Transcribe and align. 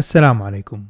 السلام 0.00 0.42
عليكم. 0.42 0.84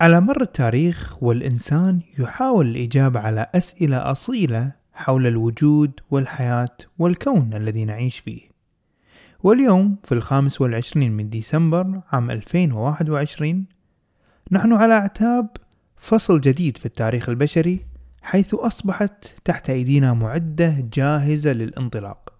على 0.00 0.20
مر 0.20 0.42
التاريخ 0.42 1.22
والإنسان 1.22 2.00
يحاول 2.18 2.66
الإجابة 2.66 3.20
على 3.20 3.46
أسئلة 3.54 4.10
أصيلة 4.10 4.72
حول 4.92 5.26
الوجود 5.26 5.90
والحياة 6.10 6.76
والكون 6.98 7.54
الذي 7.54 7.84
نعيش 7.84 8.18
فيه. 8.18 8.40
واليوم 9.42 9.96
في 10.04 10.12
الخامس 10.12 10.60
والعشرين 10.60 11.12
من 11.12 11.30
ديسمبر 11.30 12.00
عام 12.12 12.30
2021 12.30 13.64
نحن 14.50 14.72
على 14.72 14.94
أعتاب 14.94 15.48
فصل 15.96 16.40
جديد 16.40 16.76
في 16.76 16.86
التاريخ 16.86 17.28
البشري 17.28 17.86
حيث 18.22 18.54
أصبحت 18.54 19.34
تحت 19.44 19.70
أيدينا 19.70 20.12
معدة 20.12 20.88
جاهزة 20.92 21.52
للانطلاق. 21.52 22.32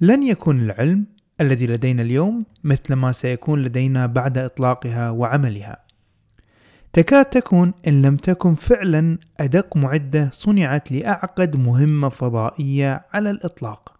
لن 0.00 0.22
يكون 0.22 0.60
العلم 0.60 1.17
الذي 1.40 1.66
لدينا 1.66 2.02
اليوم 2.02 2.44
مثل 2.64 2.94
ما 2.94 3.12
سيكون 3.12 3.62
لدينا 3.62 4.06
بعد 4.06 4.38
إطلاقها 4.38 5.10
وعملها. 5.10 5.78
تكاد 6.92 7.24
تكون 7.24 7.72
إن 7.86 8.02
لم 8.02 8.16
تكن 8.16 8.54
فعلا 8.54 9.18
أدق 9.40 9.76
معدة 9.76 10.30
صنعت 10.32 10.92
لأعقد 10.92 11.56
مهمة 11.56 12.08
فضائية 12.08 13.06
على 13.12 13.30
الإطلاق. 13.30 13.92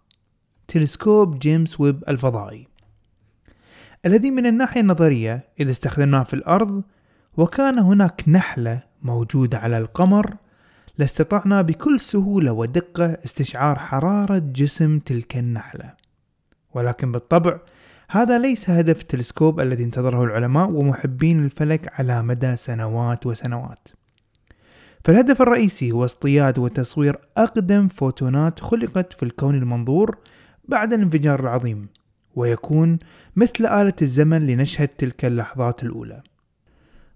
تلسكوب 0.68 1.38
جيمس 1.38 1.80
ويب 1.80 2.04
الفضائي. 2.08 2.68
الذي 4.06 4.30
من 4.30 4.46
الناحية 4.46 4.80
النظرية 4.80 5.48
إذا 5.60 5.70
استخدمناه 5.70 6.22
في 6.22 6.34
الأرض 6.34 6.82
وكان 7.36 7.78
هناك 7.78 8.24
نحلة 8.28 8.82
موجودة 9.02 9.58
على 9.58 9.78
القمر 9.78 10.36
لاستطعنا 10.98 11.62
بكل 11.62 12.00
سهولة 12.00 12.52
ودقة 12.52 13.18
استشعار 13.24 13.78
حرارة 13.78 14.38
جسم 14.38 14.98
تلك 14.98 15.36
النحلة. 15.36 16.07
ولكن 16.74 17.12
بالطبع 17.12 17.58
هذا 18.10 18.38
ليس 18.38 18.70
هدف 18.70 19.00
التلسكوب 19.00 19.60
الذي 19.60 19.84
انتظره 19.84 20.24
العلماء 20.24 20.70
ومحبين 20.70 21.44
الفلك 21.44 22.00
على 22.00 22.22
مدى 22.22 22.56
سنوات 22.56 23.26
وسنوات. 23.26 23.88
فالهدف 25.04 25.42
الرئيسي 25.42 25.92
هو 25.92 26.04
اصطياد 26.04 26.58
وتصوير 26.58 27.18
أقدم 27.36 27.88
فوتونات 27.88 28.60
خلقت 28.60 29.12
في 29.12 29.22
الكون 29.22 29.54
المنظور 29.54 30.18
بعد 30.68 30.92
الانفجار 30.92 31.40
العظيم 31.40 31.88
ويكون 32.34 32.98
مثل 33.36 33.66
آلة 33.66 33.94
الزمن 34.02 34.46
لنشهد 34.46 34.88
تلك 34.88 35.24
اللحظات 35.24 35.82
الأولى. 35.82 36.22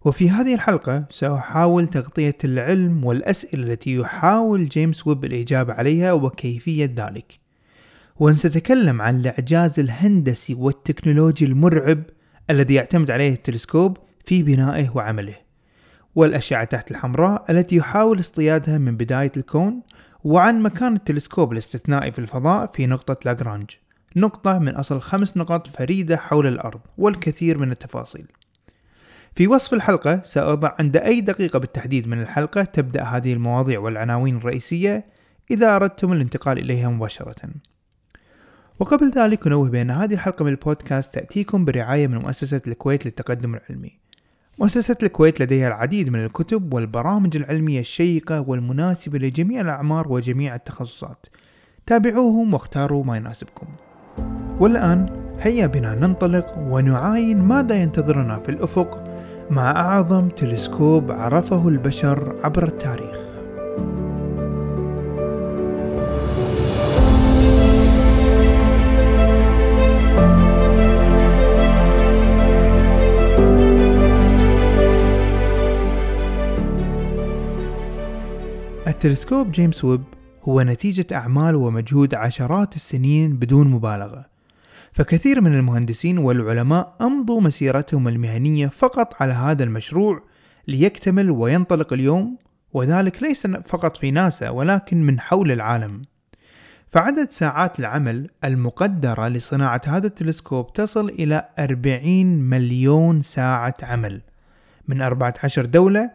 وفي 0.05 0.31
هذه 0.31 0.55
الحلقة 0.55 1.05
سأحاول 1.11 1.87
تغطية 1.89 2.39
العلم 2.45 3.05
والأسئلة 3.05 3.63
التي 3.65 3.95
يحاول 3.95 4.69
جيمس 4.69 5.07
ويب 5.07 5.25
الإجابة 5.25 5.73
عليها 5.73 6.13
وكيفية 6.13 6.95
ذلك. 6.97 7.42
وسنتكلم 8.17 9.03
عن 9.03 9.21
الإعجاز 9.21 9.81
الهندسي 9.81 10.55
والتكنولوجي 10.55 11.45
المرعب 11.45 12.03
الذي 12.51 12.75
يعتمد 12.75 13.11
عليه 13.11 13.33
التلسكوب 13.33 13.97
في 14.25 14.43
بنائه 14.43 14.91
وعمله 14.95 15.37
والأشعة 16.15 16.65
تحت 16.65 16.91
الحمراء 16.91 17.45
التي 17.51 17.77
يحاول 17.77 18.21
اصطيادها 18.21 18.79
من 18.79 18.97
بداية 18.97 19.33
الكون 19.37 19.83
وعن 20.25 20.63
مكان 20.63 20.95
التلسكوب 20.95 21.53
الاستثنائي 21.53 22.13
في 22.13 22.19
الفضاء 22.19 22.71
في 22.75 22.87
نقطة 22.87 23.17
لاجرانج 23.25 23.71
نقطة 24.17 24.59
من 24.59 24.77
أصل 24.77 25.01
خمس 25.01 25.37
نقط 25.37 25.67
فريدة 25.67 26.17
حول 26.17 26.47
الأرض 26.47 26.81
والكثير 26.99 27.59
من 27.59 27.71
التفاصيل. 27.71 28.27
في 29.35 29.47
وصف 29.47 29.75
الحلقة 29.75 30.23
سأضع 30.23 30.73
عند 30.79 30.97
أي 30.97 31.21
دقيقة 31.21 31.59
بالتحديد 31.59 32.09
من 32.09 32.21
الحلقة 32.21 32.65
تبدأ 32.65 33.03
هذه 33.03 33.33
المواضيع 33.33 33.81
والعناوين 33.81 34.37
الرئيسية 34.37 35.07
إذا 35.51 35.77
أردتم 35.77 36.13
الانتقال 36.13 36.59
إليها 36.59 36.89
مباشرة. 36.89 37.51
وقبل 38.83 39.11
ذلك 39.11 39.47
نوه 39.47 39.71
بأن 39.71 39.91
هذه 39.91 40.15
الحلقة 40.15 40.45
من 40.45 40.51
البودكاست 40.51 41.15
تأتيكم 41.15 41.65
برعاية 41.65 42.07
من 42.07 42.19
مؤسسة 42.19 42.61
الكويت 42.67 43.07
للتقدم 43.07 43.55
العلمي. 43.55 43.99
مؤسسة 44.59 44.97
الكويت 45.03 45.43
لديها 45.43 45.69
العديد 45.69 46.09
من 46.09 46.25
الكتب 46.25 46.75
والبرامج 46.75 47.37
العلمية 47.37 47.81
الشيقة 47.81 48.41
والمناسبة 48.49 49.19
لجميع 49.19 49.61
الأعمار 49.61 50.13
وجميع 50.13 50.55
التخصصات. 50.55 51.27
تابعوهم 51.87 52.55
واختاروا 52.55 53.05
ما 53.05 53.17
يناسبكم. 53.17 53.67
والآن 54.61 55.07
هيا 55.41 55.67
بنا 55.67 55.95
ننطلق 55.95 56.59
ونعاين 56.59 57.43
ماذا 57.43 57.75
ينتظرنا 57.75 58.39
في 58.39 58.49
الأفق 58.49 59.05
مع 59.51 59.71
أعظم 59.71 60.29
تلسكوب 60.29 61.11
عرفه 61.11 61.69
البشر 61.69 62.37
عبر 62.45 62.67
التاريخ. 62.67 63.19
تلسكوب 79.03 79.53
جيمس 79.53 79.85
ويب 79.85 80.03
هو 80.49 80.63
نتيجة 80.63 81.07
أعمال 81.13 81.55
ومجهود 81.57 82.15
عشرات 82.15 82.77
السنين 82.77 83.37
بدون 83.37 83.69
مبالغة. 83.69 84.27
فكثير 84.93 85.41
من 85.41 85.55
المهندسين 85.55 86.19
والعلماء 86.19 86.97
أمضوا 87.01 87.41
مسيرتهم 87.41 88.09
المهنية 88.09 88.67
فقط 88.67 89.23
على 89.23 89.33
هذا 89.33 89.65
المشروع 89.65 90.23
ليكتمل 90.69 91.31
وينطلق 91.31 91.93
اليوم 91.93 92.39
وذلك 92.73 93.23
ليس 93.23 93.47
فقط 93.47 93.97
في 93.97 94.11
ناسا 94.11 94.51
ولكن 94.51 95.03
من 95.03 95.21
حول 95.21 95.53
العالم. 95.53 96.03
فعدد 96.89 97.31
ساعات 97.31 97.81
العمل 97.81 98.31
المقدرة 98.45 99.29
لصناعة 99.29 99.83
هذا 99.87 100.07
التلسكوب 100.07 100.73
تصل 100.73 101.09
إلى 101.09 101.49
40 101.59 102.27
مليون 102.27 103.23
ساعة 103.23 103.77
عمل 103.83 104.21
من 104.89 105.03
14 105.03 105.65
دولة 105.65 106.11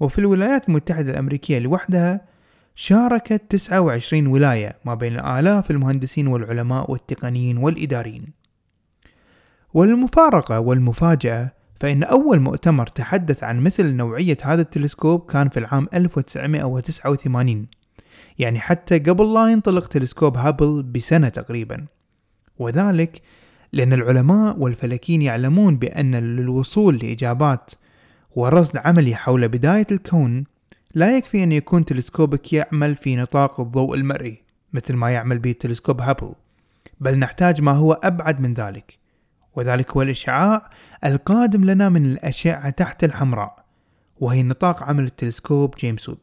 وفي 0.00 0.18
الولايات 0.18 0.68
المتحدة 0.68 1.10
الأمريكية 1.10 1.58
لوحدها 1.58 2.27
شاركت 2.80 3.42
29 3.48 4.26
ولاية 4.26 4.76
ما 4.84 4.94
بين 4.94 5.20
آلاف 5.20 5.70
المهندسين 5.70 6.26
والعلماء 6.26 6.90
والتقنيين 6.90 7.56
والإداريين. 7.56 8.26
والمفارقة 9.74 10.60
والمفاجأة 10.60 11.52
فإن 11.80 12.02
أول 12.02 12.40
مؤتمر 12.40 12.86
تحدث 12.86 13.44
عن 13.44 13.60
مثل 13.60 13.86
نوعية 13.86 14.36
هذا 14.42 14.62
التلسكوب 14.62 15.30
كان 15.30 15.48
في 15.48 15.60
العام 15.60 15.88
1989 15.94 17.66
يعني 18.38 18.60
حتى 18.60 18.98
قبل 18.98 19.34
لا 19.34 19.46
ينطلق 19.46 19.86
تلسكوب 19.86 20.36
هابل 20.36 20.82
بسنة 20.82 21.28
تقريبا. 21.28 21.86
وذلك 22.58 23.22
لأن 23.72 23.92
العلماء 23.92 24.58
والفلكيين 24.58 25.22
يعلمون 25.22 25.76
بأن 25.76 26.14
للوصول 26.14 26.96
لإجابات 26.96 27.70
ورصد 28.36 28.76
عملي 28.76 29.14
حول 29.14 29.48
بداية 29.48 29.86
الكون 29.92 30.44
لا 30.98 31.16
يكفي 31.16 31.42
أن 31.42 31.52
يكون 31.52 31.84
تلسكوبك 31.84 32.52
يعمل 32.52 32.96
في 32.96 33.16
نطاق 33.16 33.60
الضوء 33.60 33.94
المرئي 33.94 34.42
مثل 34.72 34.96
ما 34.96 35.10
يعمل 35.10 35.38
به 35.38 35.52
تلسكوب 35.52 36.00
هابل. 36.00 36.32
بل 37.00 37.18
نحتاج 37.18 37.62
ما 37.62 37.72
هو 37.72 37.92
أبعد 37.92 38.40
من 38.40 38.54
ذلك 38.54 38.98
وذلك 39.54 39.90
هو 39.90 40.02
الإشعاع 40.02 40.70
القادم 41.04 41.64
لنا 41.64 41.88
من 41.88 42.06
الأشعة 42.06 42.70
تحت 42.70 43.04
الحمراء 43.04 43.64
وهي 44.20 44.42
نطاق 44.42 44.82
عمل 44.82 45.04
التلسكوب 45.04 45.74
جيمس 45.76 46.08
ويب. 46.08 46.18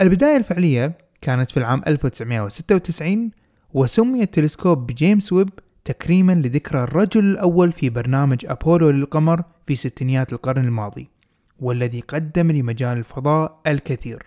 البداية 0.00 0.36
الفعلية 0.36 0.98
كانت 1.20 1.50
في 1.50 1.56
العام 1.56 1.82
1996 1.86 3.30
وسمي 3.74 4.22
التلسكوب 4.22 4.86
بجيمس 4.86 5.32
ويب 5.32 5.50
تكريما 5.84 6.32
لذكرى 6.32 6.82
الرجل 6.82 7.24
الأول 7.24 7.72
في 7.72 7.90
برنامج 7.90 8.46
أبولو 8.46 8.90
للقمر 8.90 9.42
في 9.66 9.74
ستينيات 9.74 10.32
القرن 10.32 10.64
الماضي. 10.64 11.15
والذي 11.60 12.00
قدم 12.00 12.50
لمجال 12.50 12.98
الفضاء 12.98 13.60
الكثير. 13.66 14.22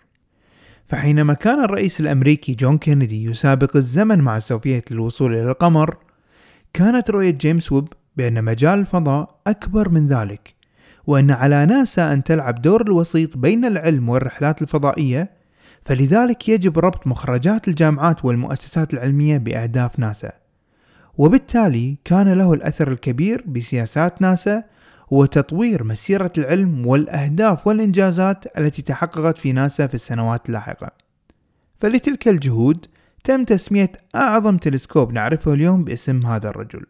فحينما 0.88 1.34
كان 1.34 1.64
الرئيس 1.64 2.00
الأمريكي 2.00 2.54
جون 2.54 2.78
كينيدي 2.78 3.24
يسابق 3.24 3.76
الزمن 3.76 4.20
مع 4.20 4.38
السوفييت 4.38 4.92
للوصول 4.92 5.34
إلى 5.34 5.52
القمر 5.52 5.98
كانت 6.74 7.10
رؤية 7.10 7.32
جيمس 7.32 7.72
ويب 7.72 7.88
بأن 8.18 8.44
مجال 8.44 8.80
الفضاء 8.80 9.40
أكبر 9.48 9.90
من 9.90 10.08
ذلك 10.08 10.54
وأن 11.08 11.32
على 11.32 11.66
ناسا 11.66 12.14
أن 12.14 12.24
تلعب 12.24 12.62
دور 12.62 12.82
الوسيط 12.82 13.38
بين 13.38 13.66
العلم 13.66 14.10
والرحلات 14.10 14.62
الفضائية 14.62 15.32
فلذلك 15.86 16.50
يجب 16.50 16.80
ربط 16.80 17.08
مخرجات 17.08 17.68
الجامعات 17.68 18.26
والمؤسسات 18.26 18.94
العلمية 18.94 19.38
بأهداف 19.38 20.00
ناسا. 20.00 20.32
وبالتالي 21.18 21.98
كان 22.06 22.34
له 22.34 22.54
الأثر 22.54 22.92
الكبير 22.92 23.44
بسياسات 23.48 24.22
ناسا 24.22 24.64
وتطوير 25.12 25.84
مسيرة 25.84 26.34
العلم 26.38 26.88
والأهداف 26.88 27.68
والإنجازات 27.68 28.58
التي 28.58 28.82
تحققت 28.82 29.38
في 29.38 29.52
ناسا 29.52 29.88
في 29.88 29.94
السنوات 29.94 30.48
اللاحقة. 30.48 30.92
فلتلك 31.78 32.28
الجهود 32.28 32.86
تم 33.24 33.44
تسمية 33.44 33.92
أعظم 34.16 34.58
تلسكوب 34.58 35.14
نعرفه 35.14 35.54
اليوم 35.54 35.84
باسم 35.84 36.26
هذا 36.26 36.50
الرجل. 36.50 36.86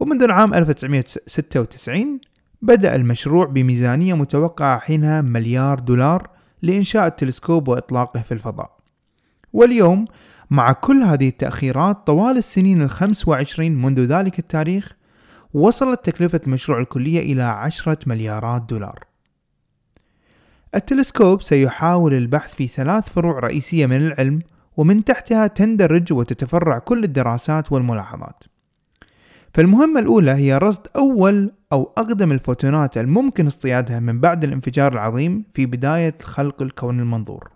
ومنذ 0.00 0.22
العام 0.22 0.54
1996 0.54 2.20
بدأ 2.62 2.94
المشروع 2.94 3.46
بميزانية 3.46 4.14
متوقعة 4.14 4.78
حينها 4.78 5.20
مليار 5.22 5.78
دولار 5.78 6.30
لإنشاء 6.62 7.06
التلسكوب 7.06 7.68
وإطلاقه 7.68 8.22
في 8.22 8.32
الفضاء. 8.32 8.78
واليوم 9.52 10.04
مع 10.50 10.72
كل 10.72 11.02
هذه 11.02 11.28
التأخيرات 11.28 12.06
طوال 12.06 12.36
السنين 12.36 12.82
الخمس 12.82 13.28
وعشرين 13.28 13.82
منذ 13.82 14.00
ذلك 14.00 14.38
التاريخ 14.38 14.97
وصلت 15.54 16.04
تكلفة 16.04 16.40
المشروع 16.46 16.80
الكلية 16.80 17.32
إلى 17.32 17.42
عشرة 17.42 17.98
مليارات 18.06 18.62
دولار. 18.62 19.04
التلسكوب 20.74 21.42
سيحاول 21.42 22.14
البحث 22.14 22.54
في 22.54 22.66
ثلاث 22.66 23.08
فروع 23.08 23.38
رئيسية 23.38 23.86
من 23.86 23.96
العلم 23.96 24.42
ومن 24.76 25.04
تحتها 25.04 25.46
تندرج 25.46 26.12
وتتفرع 26.12 26.78
كل 26.78 27.04
الدراسات 27.04 27.72
والملاحظات. 27.72 28.44
فالمهمة 29.54 30.00
الأولى 30.00 30.30
هي 30.30 30.58
رصد 30.58 30.86
أول 30.96 31.52
أو 31.72 31.92
أقدم 31.96 32.32
الفوتونات 32.32 32.98
الممكن 32.98 33.46
اصطيادها 33.46 34.00
من 34.00 34.20
بعد 34.20 34.44
الانفجار 34.44 34.92
العظيم 34.92 35.44
في 35.54 35.66
بداية 35.66 36.14
خلق 36.22 36.62
الكون 36.62 37.00
المنظور. 37.00 37.50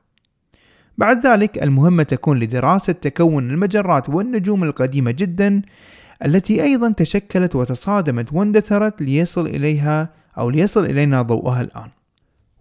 بعد 0.98 1.26
ذلك 1.26 1.62
المهمة 1.62 2.02
تكون 2.02 2.38
لدراسة 2.38 2.92
تكون 2.92 3.50
المجرات 3.50 4.08
والنجوم 4.08 4.64
القديمة 4.64 5.10
جدا 5.10 5.62
التي 6.24 6.62
أيضا 6.62 6.92
تشكلت 6.92 7.56
وتصادمت 7.56 8.32
واندثرت 8.32 9.02
ليصل 9.02 9.46
إليها 9.46 10.14
أو 10.38 10.50
ليصل 10.50 10.84
إلينا 10.84 11.22
ضوءها 11.22 11.60
الآن. 11.60 11.88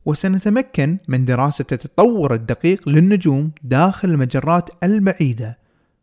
وسنتمكن 0.05 0.97
من 1.07 1.25
دراسة 1.25 1.65
التطور 1.71 2.33
الدقيق 2.33 2.89
للنجوم 2.89 3.51
داخل 3.63 4.09
المجرات 4.09 4.69
البعيدة 4.83 5.57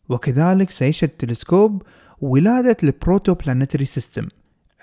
وكذلك 0.08 0.70
سيشهد 0.70 1.08
التلسكوب 1.08 1.82
ولادة 2.20 2.76
ال 2.82 2.89
protoplanetary 2.89 3.84
system 3.84 4.28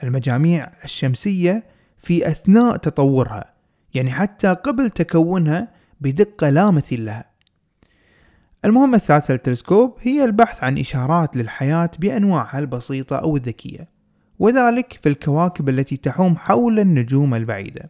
المجاميع 0.03 0.71
الشمسية 0.83 1.63
في 1.97 2.27
أثناء 2.27 2.77
تطورها 2.77 3.53
يعني 3.93 4.11
حتى 4.11 4.47
قبل 4.47 4.89
تكونها 4.89 5.67
بدقة 6.01 6.49
لا 6.49 6.71
مثيل 6.71 7.05
لها. 7.05 7.34
المهمة 8.65 8.97
الثالثة 8.97 9.31
للتلسكوب 9.33 9.97
هي 10.01 10.25
البحث 10.25 10.63
عن 10.63 10.77
إشارات 10.77 11.37
للحياة 11.37 11.89
بأنواعها 11.99 12.59
البسيطة 12.59 13.15
أو 13.15 13.35
الذكية 13.35 13.95
وذلك 14.39 14.99
في 15.01 15.09
الكواكب 15.09 15.69
التي 15.69 15.97
تحوم 15.97 16.37
حول 16.37 16.79
النجوم 16.79 17.35
البعيدة. 17.35 17.89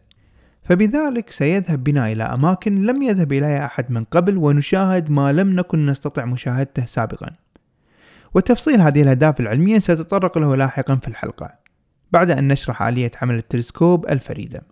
فبذلك 0.62 1.30
سيذهب 1.30 1.84
بنا 1.84 2.12
إلى 2.12 2.24
أماكن 2.24 2.86
لم 2.86 3.02
يذهب 3.02 3.32
إليها 3.32 3.66
أحد 3.66 3.90
من 3.90 4.04
قبل 4.04 4.36
ونشاهد 4.36 5.10
ما 5.10 5.32
لم 5.32 5.56
نكن 5.56 5.86
نستطع 5.86 6.24
مشاهدته 6.24 6.86
سابقا. 6.86 7.30
وتفصيل 8.34 8.80
هذه 8.80 9.02
الأهداف 9.02 9.40
العلمية 9.40 9.78
سأتطرق 9.78 10.38
له 10.38 10.56
لاحقا 10.56 10.96
في 10.96 11.08
الحلقة 11.08 11.54
بعد 12.12 12.30
أن 12.30 12.48
نشرح 12.48 12.82
آلية 12.82 13.10
عمل 13.22 13.34
التلسكوب 13.34 14.08
الفريدة. 14.08 14.62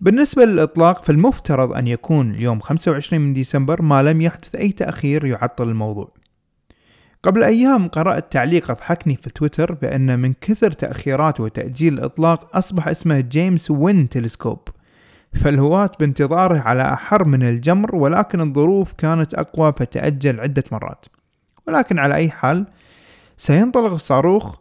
بالنسبة 0.00 0.44
للإطلاق 0.44 1.04
فالمفترض 1.04 1.72
أن 1.72 1.86
يكون 1.86 2.30
اليوم 2.30 2.60
25 2.60 3.22
من 3.22 3.32
ديسمبر 3.32 3.82
ما 3.82 4.02
لم 4.02 4.20
يحدث 4.20 4.54
أي 4.54 4.72
تأخير 4.72 5.24
يعطل 5.24 5.68
الموضوع. 5.68 6.12
قبل 7.22 7.44
أيام 7.44 7.88
قرأت 7.88 8.32
تعليق 8.32 8.70
أضحكني 8.70 9.16
في 9.16 9.30
تويتر 9.30 9.72
بأن 9.74 10.18
من 10.18 10.32
كثر 10.40 10.72
تأخيرات 10.72 11.40
وتأجيل 11.40 11.94
الإطلاق 11.94 12.56
أصبح 12.56 12.88
اسمه 12.88 13.20
جيمس 13.20 13.70
وين 13.70 14.08
تلسكوب. 14.08 14.58
فالهواة 15.34 15.90
بانتظاره 16.00 16.58
على 16.58 16.82
أحر 16.82 17.24
من 17.24 17.42
الجمر 17.42 17.96
ولكن 17.96 18.40
الظروف 18.40 18.92
كانت 18.92 19.34
أقوى 19.34 19.72
فتأجل 19.72 20.40
عدة 20.40 20.64
مرات. 20.72 21.06
ولكن 21.66 21.98
على 21.98 22.14
أي 22.14 22.30
حال 22.30 22.66
سينطلق 23.36 23.92
الصاروخ 23.92 24.56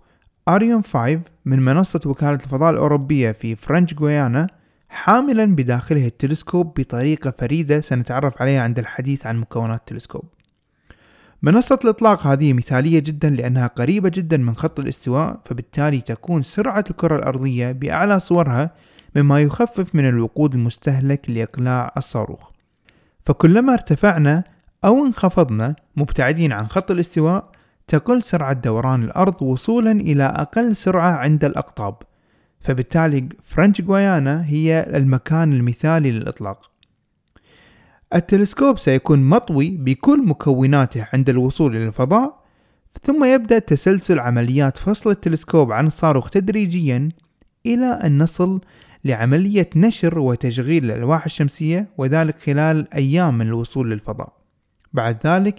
أريون 0.48 0.83
5 0.83 1.22
من 1.45 1.60
منصة 1.60 2.01
وكالة 2.06 2.33
الفضاء 2.33 2.72
الأوروبية 2.72 3.31
في 3.31 3.56
فرنش 3.56 3.94
غويانا 3.94 4.48
حاملا 4.89 5.45
بداخله 5.45 6.07
التلسكوب 6.07 6.74
بطريقة 6.80 7.31
فريدة 7.39 7.81
سنتعرف 7.81 8.42
عليها 8.42 8.62
عند 8.62 8.80
الحديث 8.80 9.28
عن 9.28 9.38
مكونات 9.38 9.80
التلسكوب. 9.80 10.24
منصة 11.42 11.80
الإطلاق 11.84 12.28
هذه 12.28 12.54
مثالية 12.54 13.00
جدا 13.00 13.30
لأنها 13.30 13.68
قريبة 13.68 14.10
جدا 14.10 14.38
من 14.38 14.56
خط 14.56 14.80
الاستواء 14.80 15.39
فبالتالي 15.45 16.01
تكون 16.01 16.44
سرعة 16.44 16.86
الكرة 16.89 17.16
الأرضية 17.16 17.72
بأعلى 17.72 18.19
صورها 18.19 18.72
مما 19.16 19.42
يخفف 19.42 19.95
من 19.95 20.10
الوقود 20.10 20.54
المستهلك 20.54 21.30
لإقلاع 21.30 21.94
الصاروخ. 21.98 22.51
فكلما 23.25 23.74
ارتفعنا 23.74 24.44
أو 24.86 25.06
انخفضنا 25.06 25.75
مبتعدين 25.95 26.51
عن 26.51 26.68
خط 26.68 26.92
الاستواء 26.92 27.51
تقل 27.88 28.24
سرعة 28.24 28.54
دوران 28.54 29.04
الأرض 29.04 29.42
وصولا 29.42 29.92
إلى 29.92 30.24
أقل 30.24 30.75
سرعة 30.75 31.12
عند 31.12 31.45
الأقطاب. 31.45 31.95
فبالتالي 32.68 33.30
فرنش 33.44 33.81
غويانا 33.81 34.46
هي 34.46 34.88
المكان 34.94 35.54
المثالي 35.54 36.12
للإطلاق. 36.12 36.72
التلسكوب 38.16 38.80
سيكون 38.80 39.24
مطوي 39.24 39.69
بكل 39.69 40.25
مكوناته 40.25 41.08
عند 41.14 41.30
الوصول 41.30 41.75
إلى 41.75 41.88
الفضاء 41.88 42.44
ثم 43.04 43.24
يبدأ 43.24 43.60
تسلسل 43.60 44.19
عمليات 44.19 44.78
فصل 44.78 45.10
التلسكوب 45.10 45.72
عن 45.72 45.88
الصاروخ 45.88 46.30
تدريجيا 46.30 47.10
إلى 47.66 47.86
أن 47.86 48.18
نصل 48.18 48.62
لعملية 49.06 49.69
نشر 49.75 50.19
وتشغيل 50.19 50.86
الألواح 50.86 51.25
الشمسية 51.25 51.88
وذلك 51.98 52.40
خلال 52.40 52.94
أيام 52.94 53.38
من 53.38 53.48
الوصول 53.48 53.92
للفضاء. 53.92 54.34
بعد 54.94 55.28
ذلك 55.28 55.56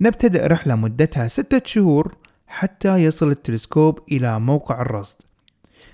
نبتدأ 0.00 0.46
رحلة 0.46 0.74
مدتها 0.74 1.28
ستة 1.28 1.62
شهور 1.64 2.16
حتى 2.46 3.04
يصل 3.04 3.30
التلسكوب 3.30 3.98
إلى 4.12 4.40
موقع 4.40 4.82
الرصد. 4.82 5.31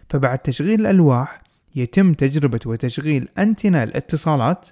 فبعد 0.08 0.38
تشغيل 0.38 0.80
الألواح 0.80 1.42
يتم 1.76 2.14
تجربة 2.14 2.60
وتشغيل 2.66 3.28
أنتنا 3.38 3.82
الاتصالات 3.82 4.68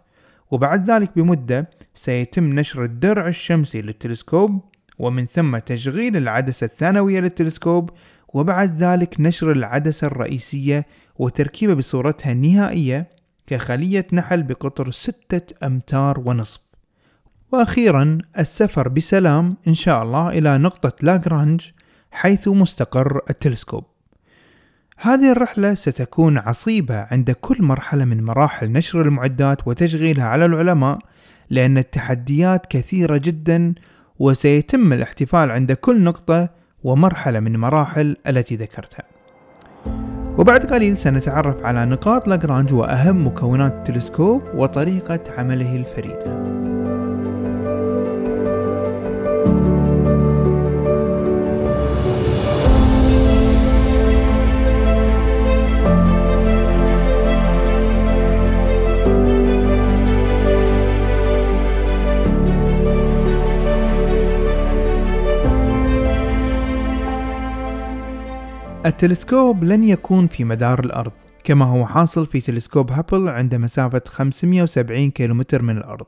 وبعد 0.50 0.90
ذلك 0.90 1.10
بمدة 1.16 1.70
سيتم 1.94 2.44
نشر 2.44 2.84
الدرع 2.84 3.28
الشمسي 3.28 3.82
للتلسكوب 3.82 4.60
ومن 4.98 5.26
ثم 5.26 5.58
تشغيل 5.58 6.16
العدسة 6.16 6.64
الثانوية 6.64 7.20
للتلسكوب 7.20 7.90
وبعد 8.28 8.70
ذلك 8.70 9.20
نشر 9.20 9.52
العدسة 9.52 10.06
الرئيسية 10.06 10.86
وتركيبها 11.18 11.74
بصورتها 11.74 12.32
النهائية 12.32 13.08
كخلية 13.46 14.06
نحل 14.12 14.42
بقطر 14.42 14.90
ستة 14.90 15.66
أمتار 15.66 16.20
ونصف. 16.20 16.60
وأخيرا 17.52 18.18
السفر 18.38 18.88
بسلام 18.88 19.56
إن 19.68 19.74
شاء 19.74 20.02
الله 20.02 20.28
إلى 20.28 20.58
نقطة 20.58 20.92
لاغرانج 21.02 21.70
حيث 22.10 22.48
مستقر 22.48 23.20
التلسكوب. 23.30 23.84
هذه 24.98 25.32
الرحلة 25.32 25.74
ستكون 25.74 26.38
عصيبة 26.38 27.06
عند 27.10 27.30
كل 27.30 27.62
مرحلة 27.62 28.04
من 28.04 28.24
مراحل 28.24 28.72
نشر 28.72 29.02
المعدات 29.02 29.68
وتشغيلها 29.68 30.24
على 30.24 30.44
العلماء 30.44 30.98
لأن 31.50 31.78
التحديات 31.78 32.66
كثيرة 32.66 33.16
جدا 33.16 33.74
وسيتم 34.18 34.92
الاحتفال 34.92 35.50
عند 35.50 35.72
كل 35.72 36.02
نقطة 36.02 36.48
ومرحلة 36.84 37.40
من 37.40 37.56
مراحل 37.56 38.16
التي 38.26 38.56
ذكرتها. 38.56 39.02
وبعد 40.38 40.66
قليل 40.66 40.96
سنتعرف 40.96 41.64
على 41.64 41.86
نقاط 41.86 42.28
لاجرانج 42.28 42.74
وأهم 42.74 43.26
مكونات 43.26 43.72
التلسكوب 43.72 44.42
وطريقة 44.54 45.20
عمله 45.38 45.76
الفريدة. 45.76 46.55
التلسكوب 68.86 69.64
لن 69.64 69.84
يكون 69.84 70.26
في 70.26 70.44
مدار 70.44 70.80
الأرض 70.84 71.12
كما 71.44 71.64
هو 71.64 71.86
حاصل 71.86 72.26
في 72.26 72.40
تلسكوب 72.40 72.90
هابل 72.90 73.28
عند 73.28 73.54
مسافة 73.54 74.02
570 74.06 75.10
كيلومتر 75.10 75.62
من 75.62 75.76
الأرض. 75.76 76.06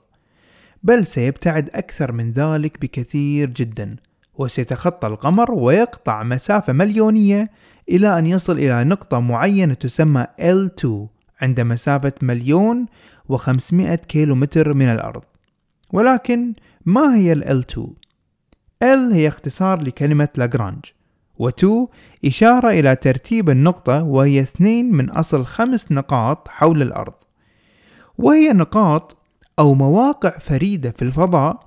بل 0.82 1.06
سيبتعد 1.06 1.70
أكثر 1.74 2.12
من 2.12 2.32
ذلك 2.32 2.80
بكثير 2.80 3.50
جدا 3.50 3.96
وسيتخطى 4.34 5.06
القمر 5.06 5.52
ويقطع 5.52 6.22
مسافة 6.22 6.72
مليونية 6.72 7.44
إلى 7.88 8.18
أن 8.18 8.26
يصل 8.26 8.58
إلى 8.58 8.84
نقطة 8.84 9.20
معينة 9.20 9.74
تسمى 9.74 10.26
L2 10.40 10.88
عند 11.40 11.60
مسافة 11.60 12.12
مليون 12.22 12.86
وخمسمائة 13.28 13.94
كيلو 13.94 14.34
متر 14.34 14.74
من 14.74 14.88
الأرض. 14.88 15.22
ولكن 15.92 16.54
ما 16.86 17.16
هي 17.16 17.32
ال 17.32 17.64
L2؟ 17.64 17.80
L 18.84 19.12
هي 19.12 19.28
اختصار 19.28 19.82
لكلمة 19.82 20.28
لاجرانج 20.36 20.84
و2 21.42 21.66
إشارة 22.24 22.68
إلى 22.70 22.96
ترتيب 22.96 23.50
النقطة 23.50 24.02
وهي 24.02 24.40
اثنين 24.40 24.92
من 24.92 25.10
أصل 25.10 25.46
خمس 25.46 25.92
نقاط 25.92 26.48
حول 26.48 26.82
الأرض. 26.82 27.14
وهي 28.18 28.52
نقاط 28.52 29.16
أو 29.58 29.74
مواقع 29.74 30.38
فريدة 30.38 30.90
في 30.90 31.02
الفضاء 31.02 31.60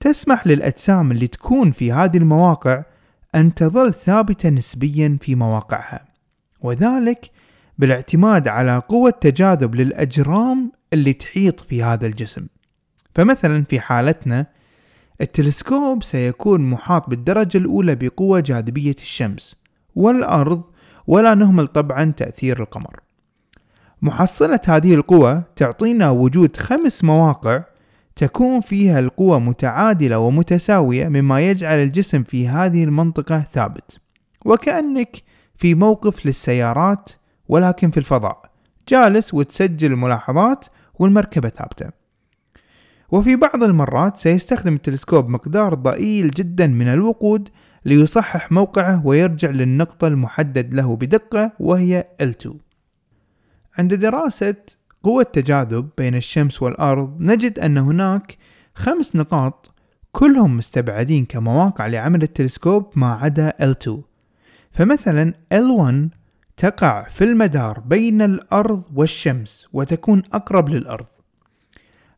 تسمح 0.00 0.46
للأجسام 0.46 1.12
اللي 1.12 1.26
تكون 1.26 1.70
في 1.72 1.92
هذه 1.92 2.16
المواقع 2.16 2.82
أن 3.34 3.54
تظل 3.54 3.94
ثابتة 3.94 4.48
نسبيا 4.48 5.18
في 5.20 5.34
مواقعها. 5.34 6.04
وذلك 6.60 7.30
بالاعتماد 7.78 8.48
على 8.48 8.78
قوة 8.88 9.10
تجاذب 9.10 9.74
للأجرام 9.74 10.72
اللي 10.92 11.12
تحيط 11.12 11.60
في 11.60 11.82
هذا 11.82 12.06
الجسم. 12.06 12.46
فمثلا 13.14 13.64
في 13.64 13.80
حالتنا 13.80 14.46
التلسكوب 15.20 16.02
سيكون 16.02 16.60
محاط 16.60 17.10
بالدرجة 17.10 17.58
الأولى 17.58 17.94
بقوة 17.94 18.40
جاذبية 18.40 18.96
الشمس 18.98 19.56
والأرض 19.94 20.62
ولا 21.06 21.34
نهمل 21.34 21.66
طبعا 21.66 22.12
تأثير 22.16 22.60
القمر. 22.60 23.00
محصلة 24.02 24.60
هذه 24.66 24.94
القوة 24.94 25.42
تعطينا 25.56 26.10
وجود 26.10 26.56
خمس 26.56 27.04
مواقع 27.04 27.64
تكون 28.16 28.60
فيها 28.60 28.98
القوة 28.98 29.38
متعادلة 29.38 30.18
ومتساوية 30.18 31.08
مما 31.08 31.40
يجعل 31.40 31.78
الجسم 31.78 32.22
في 32.22 32.48
هذه 32.48 32.84
المنطقة 32.84 33.40
ثابت. 33.40 34.00
وكأنك 34.44 35.22
في 35.56 35.74
موقف 35.74 36.26
للسيارات 36.26 37.10
ولكن 37.48 37.90
في 37.90 37.98
الفضاء. 37.98 38.50
جالس 38.88 39.34
وتسجل 39.34 39.92
الملاحظات 39.92 40.66
والمركبة 40.98 41.48
ثابتة. 41.48 41.95
وفي 43.10 43.36
بعض 43.36 43.64
المرات 43.64 44.16
سيستخدم 44.16 44.74
التلسكوب 44.74 45.28
مقدار 45.28 45.74
ضئيل 45.74 46.28
جدا 46.28 46.66
من 46.66 46.88
الوقود 46.88 47.48
ليصحح 47.84 48.52
موقعه 48.52 49.06
ويرجع 49.06 49.50
للنقطة 49.50 50.06
المحدد 50.06 50.74
له 50.74 50.96
بدقة 50.96 51.52
وهي 51.60 52.06
L2 52.22 52.50
عند 53.78 53.94
دراسة 53.94 54.56
قوة 55.02 55.22
تجاذب 55.22 55.88
بين 55.98 56.14
الشمس 56.14 56.62
والأرض 56.62 57.16
نجد 57.20 57.58
أن 57.58 57.78
هناك 57.78 58.38
خمس 58.74 59.16
نقاط 59.16 59.74
كلهم 60.12 60.56
مستبعدين 60.56 61.24
كمواقع 61.24 61.86
لعمل 61.86 62.22
التلسكوب 62.22 62.90
ما 62.96 63.12
عدا 63.12 63.52
L2 63.72 63.90
فمثلا 64.72 65.32
L1 65.54 66.16
تقع 66.56 67.08
في 67.08 67.24
المدار 67.24 67.80
بين 67.80 68.22
الأرض 68.22 68.82
والشمس 68.94 69.66
وتكون 69.72 70.22
أقرب 70.32 70.68
للأرض. 70.68 71.06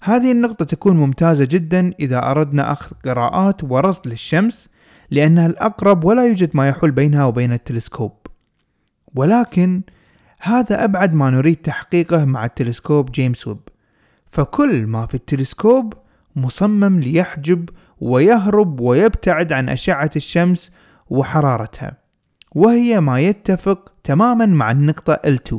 هذه 0.00 0.32
النقطة 0.32 0.64
تكون 0.64 0.96
ممتازة 0.96 1.44
جدا 1.50 1.90
إذا 2.00 2.30
أردنا 2.30 2.72
أخذ 2.72 2.96
قراءات 3.04 3.64
ورصد 3.64 4.06
للشمس 4.06 4.68
لأنها 5.10 5.46
الأقرب 5.46 6.04
ولا 6.04 6.26
يوجد 6.26 6.50
ما 6.54 6.68
يحول 6.68 6.90
بينها 6.90 7.24
وبين 7.24 7.52
التلسكوب. 7.52 8.12
ولكن 9.14 9.82
هذا 10.40 10.84
أبعد 10.84 11.14
ما 11.14 11.30
نريد 11.30 11.56
تحقيقه 11.56 12.24
مع 12.24 12.44
التلسكوب 12.44 13.12
جيمس 13.12 13.48
ويب. 13.48 13.58
فكل 14.30 14.86
ما 14.86 15.06
في 15.06 15.14
التلسكوب 15.14 15.94
مصمم 16.36 17.00
ليحجب 17.00 17.68
ويهرب 18.00 18.80
ويبتعد 18.80 19.52
عن 19.52 19.68
أشعة 19.68 20.10
الشمس 20.16 20.72
وحرارتها 21.10 21.96
وهي 22.54 23.00
ما 23.00 23.20
يتفق 23.20 23.92
تماما 24.04 24.46
مع 24.46 24.70
النقطة 24.70 25.20
L2 25.26 25.56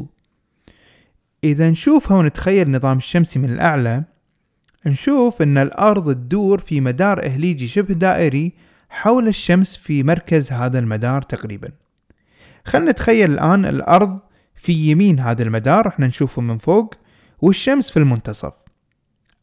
إذا 1.44 1.70
نشوفها 1.70 2.18
ونتخيل 2.18 2.68
النظام 2.68 2.98
الشمسي 2.98 3.40
من 3.40 3.50
الأعلى. 3.50 4.04
نشوف 4.86 5.42
أن 5.42 5.58
الأرض 5.58 6.14
تدور 6.14 6.60
في 6.60 6.82
مدار 6.82 7.26
إهليجي 7.26 7.68
شبه 7.68 7.94
دائري 7.94 8.54
حول 8.90 9.28
الشمس 9.28 9.78
في 9.78 10.04
مركز 10.04 10.52
هذا 10.52 10.80
المدار 10.80 11.22
تقريبا. 11.22 11.72
خلنا 12.66 12.92
نتخيل 12.92 13.32
الآن 13.32 13.66
الأرض 13.66 14.20
في 14.56 14.74
يمين 14.74 15.20
هذا 15.20 15.44
المدار 15.44 15.88
إحنا 15.88 16.08
نشوفه 16.08 16.42
من 16.42 16.58
فوق 16.58 16.94
والشمس 17.42 17.92
في 17.92 17.98
المنتصف. 17.98 18.54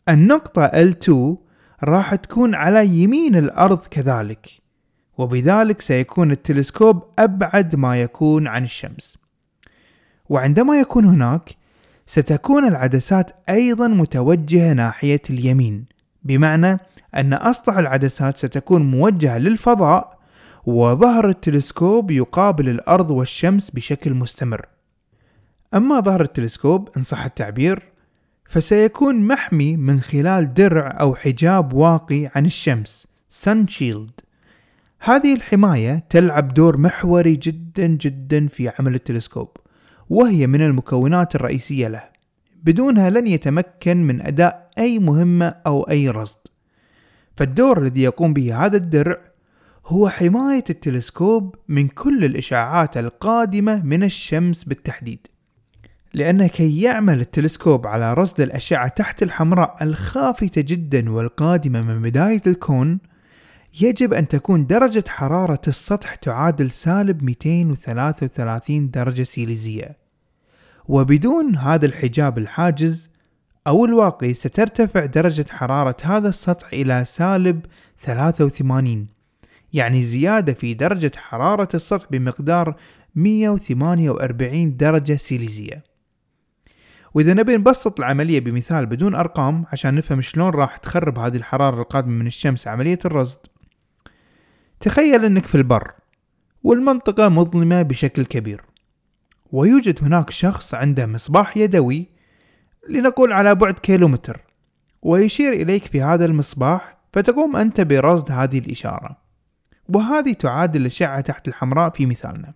النقطة 0.09 0.69
L2 0.69 1.13
راح 1.85 2.15
تكون 2.15 2.55
على 2.55 2.87
يمين 2.87 3.37
الأرض 3.37 3.87
كذلك 3.87 4.49
وبذلك 5.19 5.81
سيكون 5.81 6.31
التلسكوب 6.31 7.05
أبعد 7.19 7.75
ما 7.77 8.03
يكون 8.03 8.47
عن 8.47 8.65
الشمس. 8.65 9.19
وعندما 10.29 10.81
يكون 10.81 11.05
هناك 11.05 11.57
ستكون 12.07 12.67
العدسات 12.67 13.31
أيضا 13.49 13.89
متوجهة 13.89 14.73
ناحية 14.73 15.23
اليمين 15.31 15.85
بمعنى 16.23 16.79
أن 17.15 17.35
أسطح 17.35 17.77
العدسات 17.77 18.39
ستكون 18.39 18.91
موجهة 18.91 19.39
للفضاء 19.39 20.19
وظهر 20.67 21.29
التلسكوب 21.29 22.11
يقابل 22.11 22.69
الأرض 22.69 23.11
والشمس 23.11 23.71
بشكل 23.71 24.15
مستمر. 24.15 24.67
أما 25.75 26.01
ظهر 26.01 26.21
التلسكوب 26.21 26.89
إن 26.97 27.03
صح 27.03 27.25
التعبير 27.25 27.83
فسيكون 28.49 29.27
محمي 29.27 29.77
من 29.77 30.01
خلال 30.01 30.55
درع 30.55 30.97
أو 31.01 31.15
حجاب 31.15 31.73
واقي 31.73 32.31
عن 32.35 32.47
الشمس 32.47 33.07
Sun 33.45 33.67
Shield. 33.69 34.25
هذه 35.01 35.35
الحماية 35.35 35.99
تلعب 36.11 36.55
دور 36.55 36.77
محوري 36.77 37.37
جدا 37.37 37.87
جدا 37.87 38.49
في 38.49 38.73
عمل 38.79 38.95
التلسكوب. 38.95 39.57
وهي 40.11 40.47
من 40.47 40.63
المكونات 40.63 41.35
الرئيسية 41.35 41.89
له. 41.89 42.03
بدونها 42.63 43.11
لن 43.11 43.27
يتمكن 43.27 44.03
من 44.03 44.23
أداء 44.23 44.71
أي 44.79 44.99
مهمة 44.99 45.55
أو 45.67 45.83
أي 45.83 46.11
رصد. 46.11 46.39
فالدور 47.37 47.83
الذي 47.83 48.03
يقوم 48.03 48.33
به 48.33 48.67
هذا 48.67 48.77
الدرع 48.77 49.19
هو 49.87 50.09
حماية 50.09 50.65
التلسكوب 50.71 51.55
من 51.69 51.89
كل 51.89 52.25
الإشعاعات 52.25 52.97
القادمة 52.97 53.83
من 53.85 54.05
الشمس 54.05 54.65
بالتحديد. 54.65 55.27
لأن 56.15 56.47
كي 56.47 56.81
يعمل 56.81 57.21
التلسكوب 57.21 57.87
على 57.87 58.15
رصد 58.15 58.41
الأشعة 58.41 58.89
تحت 58.89 59.23
الحمراء 59.23 59.77
الخافتة 59.83 60.61
جدا 60.61 61.11
والقادمة 61.11 61.83
من 61.83 62.03
بداية 62.03 62.43
الكون 62.47 62.99
يجب 63.81 64.15
أن 64.15 64.29
تكون 64.29 64.67
درجة 64.67 65.05
حرارة 65.09 65.61
السطح 65.69 66.15
تعادل 66.15 66.71
سالب 66.71 67.23
233 67.23 68.91
درجة 68.91 69.23
سيليزية. 69.23 69.97
وبدون 70.89 71.57
هذا 71.57 71.87
الحجاب 71.87 72.39
الحاجز 72.39 73.11
أو 73.67 73.85
الواقي 73.85 74.35
سترتفع 74.35 75.05
درجة 75.05 75.47
حرارة 75.51 75.97
هذا 76.03 76.29
السطح 76.29 76.73
إلى 76.73 77.05
سالب 77.05 77.67
83 77.99 79.07
يعني 79.73 80.03
زيادة 80.03 80.53
في 80.53 80.75
درجة 80.75 81.13
حرارة 81.17 81.69
السطح 81.75 82.07
بمقدار 82.11 82.77
148 83.15 84.77
درجة 84.77 85.13
سيليزية. 85.13 85.85
وإذا 87.15 87.35
نبي 87.35 87.57
نبسط 87.57 87.99
العملية 87.99 88.41
بمثال 88.41 88.87
بدون 88.87 89.15
أرقام 89.15 89.65
عشان 89.73 89.95
نفهم 89.95 90.21
شلون 90.21 90.51
راح 90.51 90.77
تخرب 90.77 91.19
هذه 91.19 91.37
الحرارة 91.37 91.81
القادمة 91.83 92.15
من 92.15 92.27
الشمس 92.27 92.69
عملية 92.69 92.99
الرصد. 93.05 93.39
تخيل 94.81 95.25
أنك 95.25 95.47
في 95.47 95.55
البر 95.55 95.93
والمنطقة 96.65 97.29
مظلمة 97.29 97.83
بشكل 97.83 98.25
كبير. 98.25 98.63
ويوجد 99.53 100.05
هناك 100.05 100.31
شخص 100.31 100.75
عنده 100.75 101.07
مصباح 101.07 101.57
يدوي 101.57 102.07
لنقول 102.89 103.33
على 103.33 103.55
بعد 103.55 103.79
كيلومتر 103.79 104.41
ويشير 105.03 105.53
إليك 105.53 105.93
بهذا 105.93 106.25
المصباح 106.25 106.97
فتقوم 107.13 107.57
أنت 107.57 107.81
برصد 107.81 108.31
هذه 108.31 108.59
الإشارة. 108.59 109.17
وهذه 109.89 110.33
تعادل 110.33 110.81
الأشعة 110.81 111.21
تحت 111.21 111.49
الحمراء 111.49 111.91
في 111.91 112.07
مثالنا. 112.07 112.55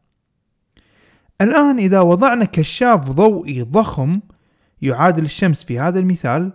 الآن 1.40 1.78
إذا 1.78 2.00
وضعنا 2.00 2.44
كشاف 2.44 3.10
ضوئي 3.10 3.62
ضخم 3.62 4.20
يعادل 4.82 5.24
الشمس 5.24 5.64
في 5.64 5.78
هذا 5.78 6.00
المثال 6.00 6.52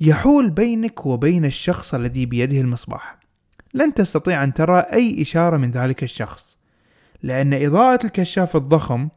يحول 0.00 0.50
بينك 0.50 1.06
وبين 1.06 1.44
الشخص 1.44 1.94
الذي 1.94 2.26
بيده 2.26 2.60
المصباح. 2.60 3.17
لن 3.74 3.94
تستطيع 3.94 4.44
أن 4.44 4.54
ترى 4.54 4.80
أي 4.80 5.22
إشارة 5.22 5.56
من 5.56 5.70
ذلك 5.70 6.02
الشخص 6.02 6.58
لأن 7.22 7.54
إضاءة 7.54 8.06
الكشاف 8.06 8.56
الضخم 8.56 9.08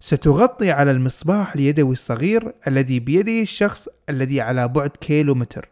ستغطي 0.00 0.70
على 0.70 0.90
المصباح 0.90 1.54
اليدوي 1.54 1.92
الصغير 1.92 2.54
الذي 2.66 3.00
بيده 3.00 3.42
الشخص 3.42 3.88
الذي 4.08 4.40
على 4.40 4.68
بعد 4.68 4.90
كيلو 4.90 5.34
متر 5.34 5.68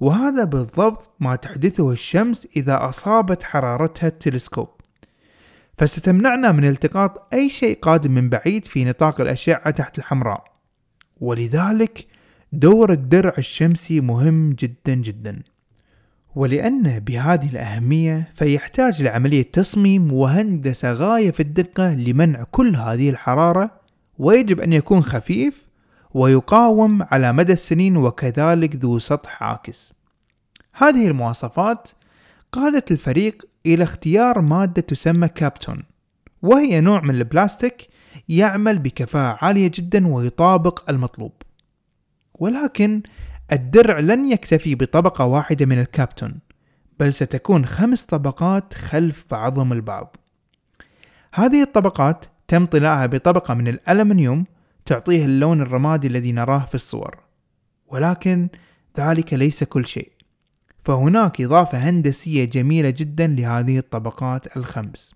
وهذا 0.00 0.44
بالضبط 0.44 1.10
ما 1.20 1.36
تحدثه 1.36 1.92
الشمس 1.92 2.48
إذا 2.56 2.88
أصابت 2.88 3.42
حرارتها 3.42 4.06
التلسكوب. 4.06 4.68
فستمنعنا 5.78 6.52
من 6.52 6.68
التقاط 6.68 7.34
أي 7.34 7.50
شيء 7.50 7.78
قادم 7.78 8.10
من 8.10 8.28
بعيد 8.28 8.64
في 8.64 8.84
نطاق 8.84 9.20
الأشعة 9.20 9.70
تحت 9.70 9.98
الحمراء. 9.98 10.44
ولذلك 11.20 12.06
دور 12.52 12.92
الدرع 12.92 13.34
الشمسي 13.38 14.00
مهم 14.00 14.52
جدا 14.52 14.94
جدا. 14.94 15.42
ولأن 16.34 16.98
بهذه 16.98 17.48
الأهمية 17.50 18.30
فيحتاج 18.34 19.02
لعملية 19.02 19.42
تصميم 19.42 20.12
وهندسة 20.12 20.92
غاية 20.92 21.30
في 21.30 21.40
الدقة 21.40 21.94
لمنع 21.94 22.44
كل 22.50 22.76
هذه 22.76 23.10
الحرارة 23.10 23.70
ويجب 24.18 24.60
أن 24.60 24.72
يكون 24.72 25.00
خفيف 25.00 25.66
ويقاوم 26.14 27.02
على 27.02 27.32
مدى 27.32 27.52
السنين 27.52 27.96
وكذلك 27.96 28.76
ذو 28.76 28.98
سطح 28.98 29.42
عاكس. 29.42 29.92
هذه 30.72 31.08
المواصفات 31.08 31.88
قادت 32.52 32.90
الفريق 32.90 33.48
إلى 33.66 33.84
اختيار 33.84 34.40
مادة 34.40 34.82
تسمى 34.82 35.28
كابتون 35.28 35.82
وهي 36.42 36.80
نوع 36.80 37.00
من 37.00 37.14
البلاستيك 37.14 37.88
يعمل 38.28 38.78
بكفاءة 38.78 39.44
عالية 39.44 39.70
جدا 39.74 40.08
ويطابق 40.08 40.90
المطلوب. 40.90 41.32
ولكن 42.34 43.02
الدرع 43.52 43.98
لن 43.98 44.30
يكتفي 44.30 44.74
بطبقة 44.74 45.24
واحدة 45.24 45.66
من 45.66 45.78
الكابتون 45.78 46.40
بل 47.00 47.14
ستكون 47.14 47.66
خمس 47.66 48.02
طبقات 48.02 48.74
خلف 48.74 49.26
بعضهم 49.30 49.72
البعض. 49.72 50.16
هذه 51.34 51.62
الطبقات 51.62 52.24
تم 52.48 52.64
طلاها 52.64 53.06
بطبقة 53.06 53.54
من 53.54 53.68
الألمنيوم 53.68 54.44
تعطيه 54.84 55.24
اللون 55.24 55.60
الرمادي 55.60 56.06
الذي 56.06 56.32
نراه 56.32 56.66
في 56.66 56.74
الصور. 56.74 57.18
ولكن 57.88 58.48
ذلك 58.98 59.34
ليس 59.34 59.64
كل 59.64 59.86
شيء. 59.86 60.12
فهناك 60.84 61.40
إضافة 61.40 61.78
هندسية 61.78 62.44
جميلة 62.44 62.90
جدا 62.90 63.26
لهذه 63.26 63.78
الطبقات 63.78 64.56
الخمس 64.56 65.14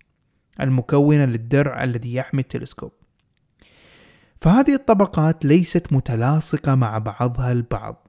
المكونة 0.61 1.25
للدرع 1.25 1.85
الذي 1.85 2.15
يحمي 2.15 2.41
التلسكوب. 2.41 2.93
فهذه 4.41 4.75
الطبقات 4.75 5.45
ليست 5.45 5.93
متلاصقة 5.93 6.75
مع 6.75 6.99
بعضها 6.99 7.53
البعض. 7.53 8.04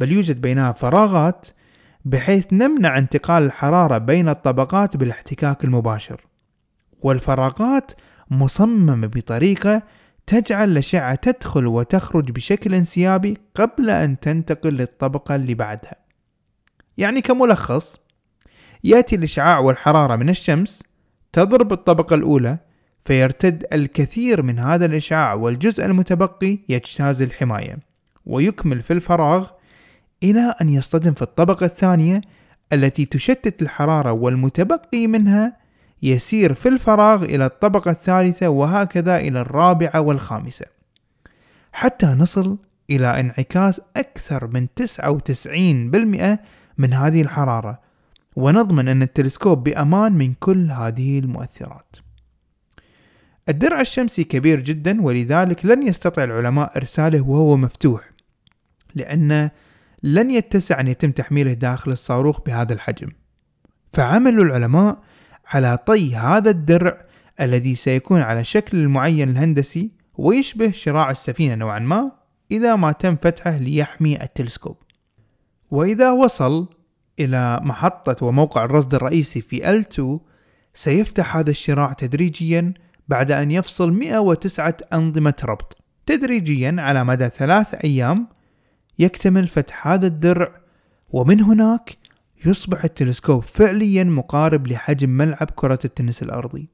بل 0.00 0.12
يوجد 0.12 0.40
بينها 0.40 0.72
فراغات 0.72 1.46
بحيث 2.04 2.52
نمنع 2.52 2.98
انتقال 2.98 3.42
الحرارة 3.42 3.98
بين 3.98 4.28
الطبقات 4.28 4.96
بالاحتكاك 4.96 5.64
المباشر. 5.64 6.26
والفراغات 7.00 7.92
مصممة 8.30 9.06
بطريقة 9.06 9.82
تجعل 10.26 10.70
الأشعة 10.70 11.14
تدخل 11.14 11.66
وتخرج 11.66 12.30
بشكل 12.30 12.74
انسيابي 12.74 13.36
قبل 13.54 13.90
أن 13.90 14.20
تنتقل 14.20 14.70
للطبقة 14.70 15.34
اللي 15.34 15.54
بعدها. 15.54 15.96
يعني 16.98 17.20
كملخص 17.20 17.96
يأتي 18.84 19.16
الإشعاع 19.16 19.58
والحرارة 19.58 20.16
من 20.16 20.28
الشمس 20.28 20.82
تضرب 21.32 21.72
الطبقة 21.72 22.14
الأولى 22.14 22.58
فيرتد 23.04 23.66
الكثير 23.72 24.42
من 24.42 24.58
هذا 24.58 24.86
الإشعاع 24.86 25.34
والجزء 25.34 25.86
المتبقي 25.86 26.58
يجتاز 26.68 27.22
الحماية 27.22 27.78
ويكمل 28.26 28.82
في 28.82 28.92
الفراغ 28.92 29.50
إلى 30.22 30.54
أن 30.60 30.68
يصطدم 30.68 31.12
في 31.12 31.22
الطبقة 31.22 31.64
الثانية 31.64 32.20
التي 32.72 33.04
تشتت 33.06 33.62
الحرارة 33.62 34.12
والمتبقي 34.12 35.06
منها 35.06 35.56
يسير 36.02 36.54
في 36.54 36.68
الفراغ 36.68 37.24
إلى 37.24 37.46
الطبقة 37.46 37.90
الثالثة 37.90 38.48
وهكذا 38.48 39.16
إلى 39.16 39.40
الرابعة 39.40 40.00
والخامسة. 40.00 40.66
حتى 41.72 42.06
نصل 42.06 42.58
إلى 42.90 43.20
انعكاس 43.20 43.80
أكثر 43.96 44.46
من 44.46 44.66
99% 44.74 46.38
من 46.78 46.92
هذه 46.92 47.22
الحرارة 47.22 47.80
ونضمن 48.36 48.88
أن 48.88 49.02
التلسكوب 49.02 49.64
بأمان 49.64 50.12
من 50.12 50.34
كل 50.34 50.70
هذه 50.70 51.18
المؤثرات. 51.18 51.96
الدرع 53.48 53.80
الشمسي 53.80 54.24
كبير 54.24 54.60
جدا 54.60 55.02
ولذلك 55.02 55.66
لن 55.66 55.82
يستطيع 55.82 56.24
العلماء 56.24 56.76
إرساله 56.76 57.20
وهو 57.28 57.56
مفتوح 57.56 58.10
لأن 58.94 59.50
لن 60.02 60.30
يتسع 60.30 60.80
أن 60.80 60.88
يتم 60.88 61.10
تحميله 61.10 61.52
داخل 61.52 61.92
الصاروخ 61.92 62.40
بهذا 62.40 62.72
الحجم. 62.72 63.08
فعمل 63.92 64.40
العلماء 64.40 64.98
على 65.46 65.76
طي 65.86 66.16
هذا 66.16 66.50
الدرع 66.50 66.98
الذي 67.40 67.74
سيكون 67.74 68.20
على 68.20 68.44
شكل 68.44 68.78
المعين 68.78 69.28
الهندسي 69.28 69.90
ويشبه 70.18 70.70
شراع 70.70 71.10
السفينة 71.10 71.54
نوعا 71.54 71.78
ما 71.78 72.12
إذا 72.50 72.76
ما 72.76 72.92
تم 72.92 73.16
فتحه 73.16 73.58
ليحمي 73.58 74.22
التلسكوب. 74.22 74.76
وإذا 75.70 76.10
وصل 76.10 76.68
إلى 77.20 77.60
محطة 77.62 78.26
وموقع 78.26 78.64
الرصد 78.64 78.94
الرئيسي 78.94 79.40
في 79.40 79.82
L2 79.82 80.28
سيفتح 80.74 81.36
هذا 81.36 81.50
الشراع 81.50 81.92
تدريجيا 81.92 82.74
بعد 83.08 83.30
أن 83.30 83.50
يفصل 83.50 83.92
109 83.92 84.76
أنظمة 84.92 85.34
ربط 85.44 85.84
تدريجيا 86.06 86.76
على 86.78 87.04
مدى 87.04 87.28
ثلاث 87.28 87.74
أيام 87.74 88.28
يكتمل 88.98 89.48
فتح 89.48 89.88
هذا 89.88 90.06
الدرع 90.06 90.52
ومن 91.10 91.40
هناك 91.40 91.96
يصبح 92.46 92.84
التلسكوب 92.84 93.42
فعليا 93.42 94.04
مقارب 94.04 94.66
لحجم 94.66 95.10
ملعب 95.10 95.50
كرة 95.54 95.78
التنس 95.84 96.22
الأرضي. 96.22 96.68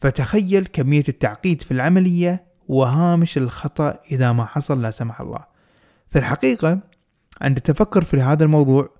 فتخيل 0.00 0.66
كمية 0.66 1.04
التعقيد 1.08 1.62
في 1.62 1.70
العملية 1.70 2.44
وهامش 2.68 3.38
الخطأ 3.38 3.98
إذا 4.12 4.32
ما 4.32 4.44
حصل 4.44 4.82
لا 4.82 4.90
سمح 4.90 5.20
الله. 5.20 5.44
في 6.10 6.18
الحقيقة 6.18 6.80
عند 7.40 7.56
التفكر 7.56 8.04
في 8.04 8.20
هذا 8.20 8.44
الموضوع 8.44 8.90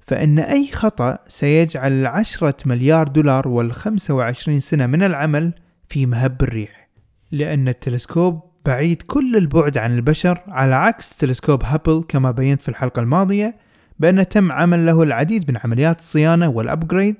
فإن 0.00 0.38
أي 0.38 0.72
خطأ 0.72 1.18
سيجعل 1.28 1.92
العشرة 1.92 2.56
مليار 2.66 3.08
دولار 3.08 3.48
والخمسة 3.48 4.14
وعشرين 4.14 4.60
سنة 4.60 4.86
من 4.86 5.02
العمل 5.02 5.52
في 5.88 6.06
مهب 6.06 6.42
الريح 6.42 6.88
لأن 7.32 7.68
التلسكوب 7.68 8.40
بعيد 8.66 9.02
كل 9.02 9.36
البعد 9.36 9.78
عن 9.78 9.94
البشر 9.94 10.40
على 10.48 10.74
عكس 10.74 11.16
تلسكوب 11.16 11.62
هابل 11.64 12.04
كما 12.08 12.30
بينت 12.30 12.62
في 12.62 12.68
الحلقة 12.68 13.02
الماضية 13.02 13.56
بأن 13.98 14.28
تم 14.28 14.52
عمل 14.52 14.86
له 14.86 15.02
العديد 15.02 15.50
من 15.50 15.58
عمليات 15.64 15.98
الصيانة 15.98 16.48
وال 16.48 16.63
upgrade 16.63 17.16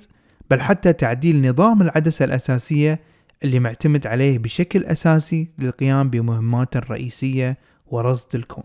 بل 0.50 0.60
حتى 0.60 0.92
تعديل 0.92 1.48
نظام 1.50 1.82
العدسة 1.82 2.24
الأساسية 2.24 3.00
اللي 3.44 3.60
معتمد 3.60 4.06
عليه 4.06 4.38
بشكل 4.38 4.84
أساسي 4.84 5.48
للقيام 5.58 6.10
بمهماته 6.10 6.78
الرئيسية 6.78 7.56
ورصد 7.86 8.34
الكون. 8.34 8.64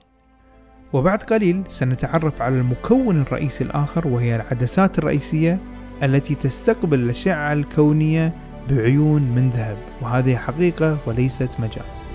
وبعد 0.93 1.23
قليل 1.23 1.63
سنتعرف 1.67 2.41
على 2.41 2.59
المكون 2.59 3.21
الرئيسي 3.21 3.63
الآخر 3.63 4.07
وهي 4.07 4.35
العدسات 4.35 4.99
الرئيسية 4.99 5.59
التي 6.03 6.35
تستقبل 6.35 6.99
الأشعة 6.99 7.53
الكونية 7.53 8.33
بعيون 8.69 9.21
من 9.21 9.49
ذهب 9.49 9.77
وهذه 10.01 10.35
حقيقة 10.35 10.97
وليست 11.07 11.49
مجاز. 11.59 12.08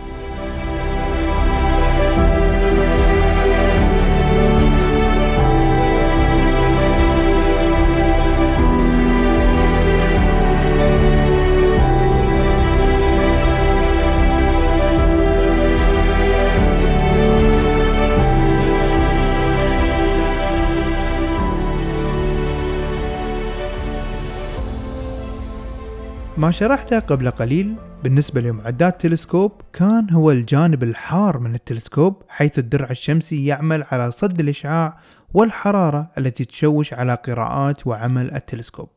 ما 26.38 26.50
شرحته 26.50 26.98
قبل 26.98 27.30
قليل 27.30 27.74
بالنسبة 28.04 28.40
لمعدات 28.40 28.92
التلسكوب 29.04 29.52
كان 29.72 30.10
هو 30.10 30.30
الجانب 30.30 30.82
الحار 30.82 31.38
من 31.38 31.54
التلسكوب 31.54 32.22
حيث 32.28 32.58
الدرع 32.58 32.90
الشمسي 32.90 33.46
يعمل 33.46 33.84
على 33.90 34.10
صد 34.10 34.40
الإشعاع 34.40 34.98
والحرارة 35.34 36.10
التي 36.18 36.44
تشوش 36.44 36.94
على 36.94 37.14
قراءات 37.14 37.86
وعمل 37.86 38.34
التلسكوب. 38.34 38.88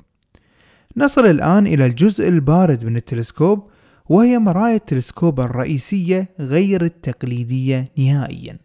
نصل 0.97 1.25
الآن 1.25 1.67
إلى 1.67 1.85
الجزء 1.85 2.27
البارد 2.27 2.85
من 2.85 2.95
التلسكوب 2.95 3.69
وهي 4.09 4.39
مرايا 4.39 4.75
التلسكوب 4.75 5.39
الرئيسية 5.39 6.29
غير 6.39 6.83
التقليدية 6.83 7.91
نهائيا. 7.97 8.57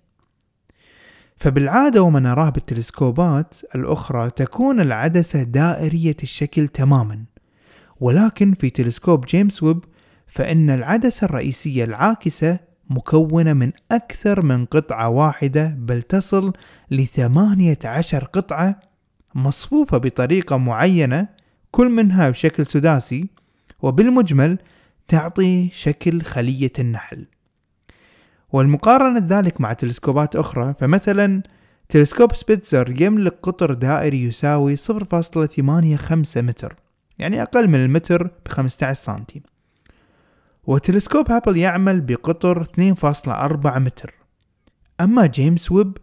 فبالعادة 1.36 2.02
وما 2.02 2.20
نراه 2.20 2.50
بالتلسكوبات 2.50 3.54
الأخرى 3.74 4.30
تكون 4.30 4.80
العدسة 4.80 5.42
دائرية 5.42 6.16
الشكل 6.22 6.68
تماما. 6.68 7.31
ولكن 8.02 8.54
في 8.54 8.70
تلسكوب 8.70 9.26
جيمس 9.26 9.62
ويب 9.62 9.84
فإن 10.26 10.70
العدسة 10.70 11.24
الرئيسية 11.24 11.84
العاكسة 11.84 12.58
مكونة 12.90 13.52
من 13.52 13.72
أكثر 13.90 14.42
من 14.42 14.64
قطعة 14.64 15.08
واحدة 15.08 15.76
بل 15.78 16.02
تصل 16.02 16.52
لثمانية 16.90 17.78
عشر 17.84 18.24
قطعة 18.24 18.80
مصفوفة 19.34 19.98
بطريقة 19.98 20.56
معينة 20.56 21.28
كل 21.70 21.88
منها 21.88 22.30
بشكل 22.30 22.66
سداسي 22.66 23.28
وبالمجمل 23.82 24.58
تعطي 25.08 25.68
شكل 25.72 26.22
خلية 26.22 26.72
النحل. 26.78 27.26
والمقارنة 28.52 29.20
ذلك 29.28 29.60
مع 29.60 29.72
تلسكوبات 29.72 30.36
أخرى 30.36 30.74
فمثلا 30.80 31.42
تلسكوب 31.88 32.34
سبيتزر 32.34 33.02
يملك 33.02 33.38
قطر 33.42 33.74
دائري 33.74 34.22
يساوي 34.22 34.76
0.85 34.76 34.82
متر. 36.36 36.81
يعني 37.18 37.42
أقل 37.42 37.68
من 37.68 37.84
المتر 37.84 38.26
ب 38.26 38.48
15 38.48 39.02
سنتي 39.02 39.42
وتلسكوب 40.64 41.30
هابل 41.30 41.56
يعمل 41.56 42.00
بقطر 42.00 42.64
2.4 42.64 43.78
متر. 43.78 44.14
أما 45.00 45.26
جيمس 45.26 45.72
ويب 45.72 45.98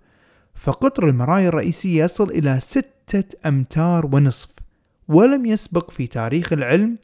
فقطر 0.55 1.09
المرايا 1.09 1.49
الرئيسية 1.49 2.03
يصل 2.03 2.29
إلى 2.29 2.59
6 2.59 2.99
ستة 3.09 3.47
أمتار 3.47 4.05
ونصف 4.05 4.49
ولم 5.07 5.45
يسبق 5.45 5.91
في 5.91 6.07
تاريخ 6.07 6.53
العلم 6.53 6.97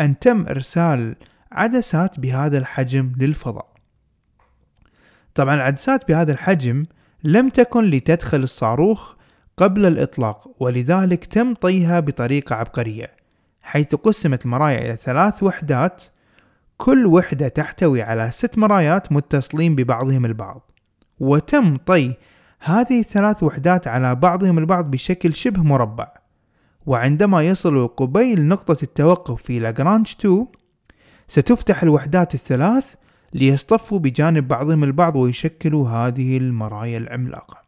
أن 0.00 0.18
تم 0.18 0.46
إرسال 0.46 1.16
عدسات 1.52 2.20
بهذا 2.20 2.58
الحجم 2.58 3.12
للفضاء. 3.18 3.70
طبعا 5.34 5.54
العدسات 5.54 6.08
بهذا 6.08 6.32
الحجم 6.32 6.84
لم 7.24 7.48
تكن 7.48 7.84
لتدخل 7.84 8.42
الصاروخ 8.42 9.14
قبل 9.56 9.86
الإطلاق 9.86 10.56
ولذلك 10.62 11.24
تم 11.24 11.54
طيها 11.54 12.00
بطريقة 12.00 12.54
عبقرية. 12.54 13.19
حيث 13.70 13.94
قسمت 13.94 14.44
المرايا 14.44 14.78
إلى 14.78 14.96
ثلاث 14.96 15.42
وحدات 15.42 16.04
كل 16.76 17.06
وحدة 17.06 17.48
تحتوي 17.48 18.02
على 18.02 18.30
ست 18.30 18.58
مرايات 18.58 19.12
متصلين 19.12 19.74
ببعضهم 19.74 20.24
البعض. 20.24 20.70
وتم 21.20 21.76
طي 21.76 22.14
هذه 22.60 23.00
الثلاث 23.00 23.42
وحدات 23.42 23.88
على 23.88 24.14
بعضهم 24.14 24.58
البعض 24.58 24.90
بشكل 24.90 25.34
شبه 25.34 25.62
مربع. 25.62 26.08
وعندما 26.86 27.42
يصلوا 27.42 27.86
قبيل 27.86 28.48
نقطة 28.48 28.76
التوقف 28.82 29.42
في 29.42 29.58
لاجرانج 29.58 30.14
2 30.20 30.46
ستفتح 31.28 31.82
الوحدات 31.82 32.34
الثلاث 32.34 32.94
ليصطفوا 33.34 33.98
بجانب 33.98 34.48
بعضهم 34.48 34.84
البعض 34.84 35.16
ويشكلوا 35.16 35.88
هذه 35.88 36.38
المرايا 36.38 36.98
العملاقة. 36.98 37.62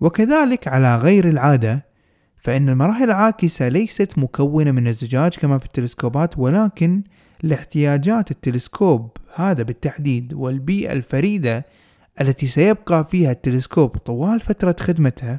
وكذلك 0.00 0.68
على 0.68 0.96
غير 0.96 1.28
العادة 1.28 1.95
فإن 2.46 2.68
المراحل 2.68 3.04
العاكسة 3.04 3.68
ليست 3.68 4.18
مكونة 4.18 4.70
من 4.70 4.88
الزجاج 4.88 5.34
كما 5.34 5.58
في 5.58 5.64
التلسكوبات 5.64 6.38
ولكن 6.38 7.02
لاحتياجات 7.42 8.30
التلسكوب. 8.30 9.10
هذا 9.34 9.62
بالتحديد 9.62 10.34
والبيئة 10.34 10.92
الفريدة 10.92 11.66
التي 12.20 12.46
سيبقى 12.46 13.04
فيها 13.10 13.30
التلسكوب 13.30 13.96
طوال 13.96 14.40
فترة 14.40 14.76
خدمته 14.80 15.38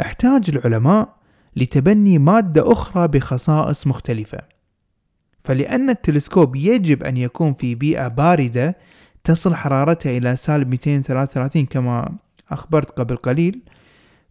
أحتاج 0.00 0.50
العلماء 0.50 1.16
لتبني 1.56 2.18
مادة 2.18 2.72
أخرى 2.72 3.08
بخصائص 3.08 3.86
مختلفة. 3.86 4.38
فلأن 5.44 5.90
التلسكوب 5.90 6.56
يجب 6.56 7.02
أن 7.02 7.16
يكون 7.16 7.54
في 7.54 7.74
بيئة 7.74 8.08
باردة 8.08 8.76
تصل 9.24 9.54
حرارتها 9.54 10.18
إلى 10.18 10.36
سالب 10.36 10.70
233 10.70 11.66
كما 11.66 12.16
أخبرت 12.50 12.90
قبل 12.90 13.16
قليل 13.16 13.62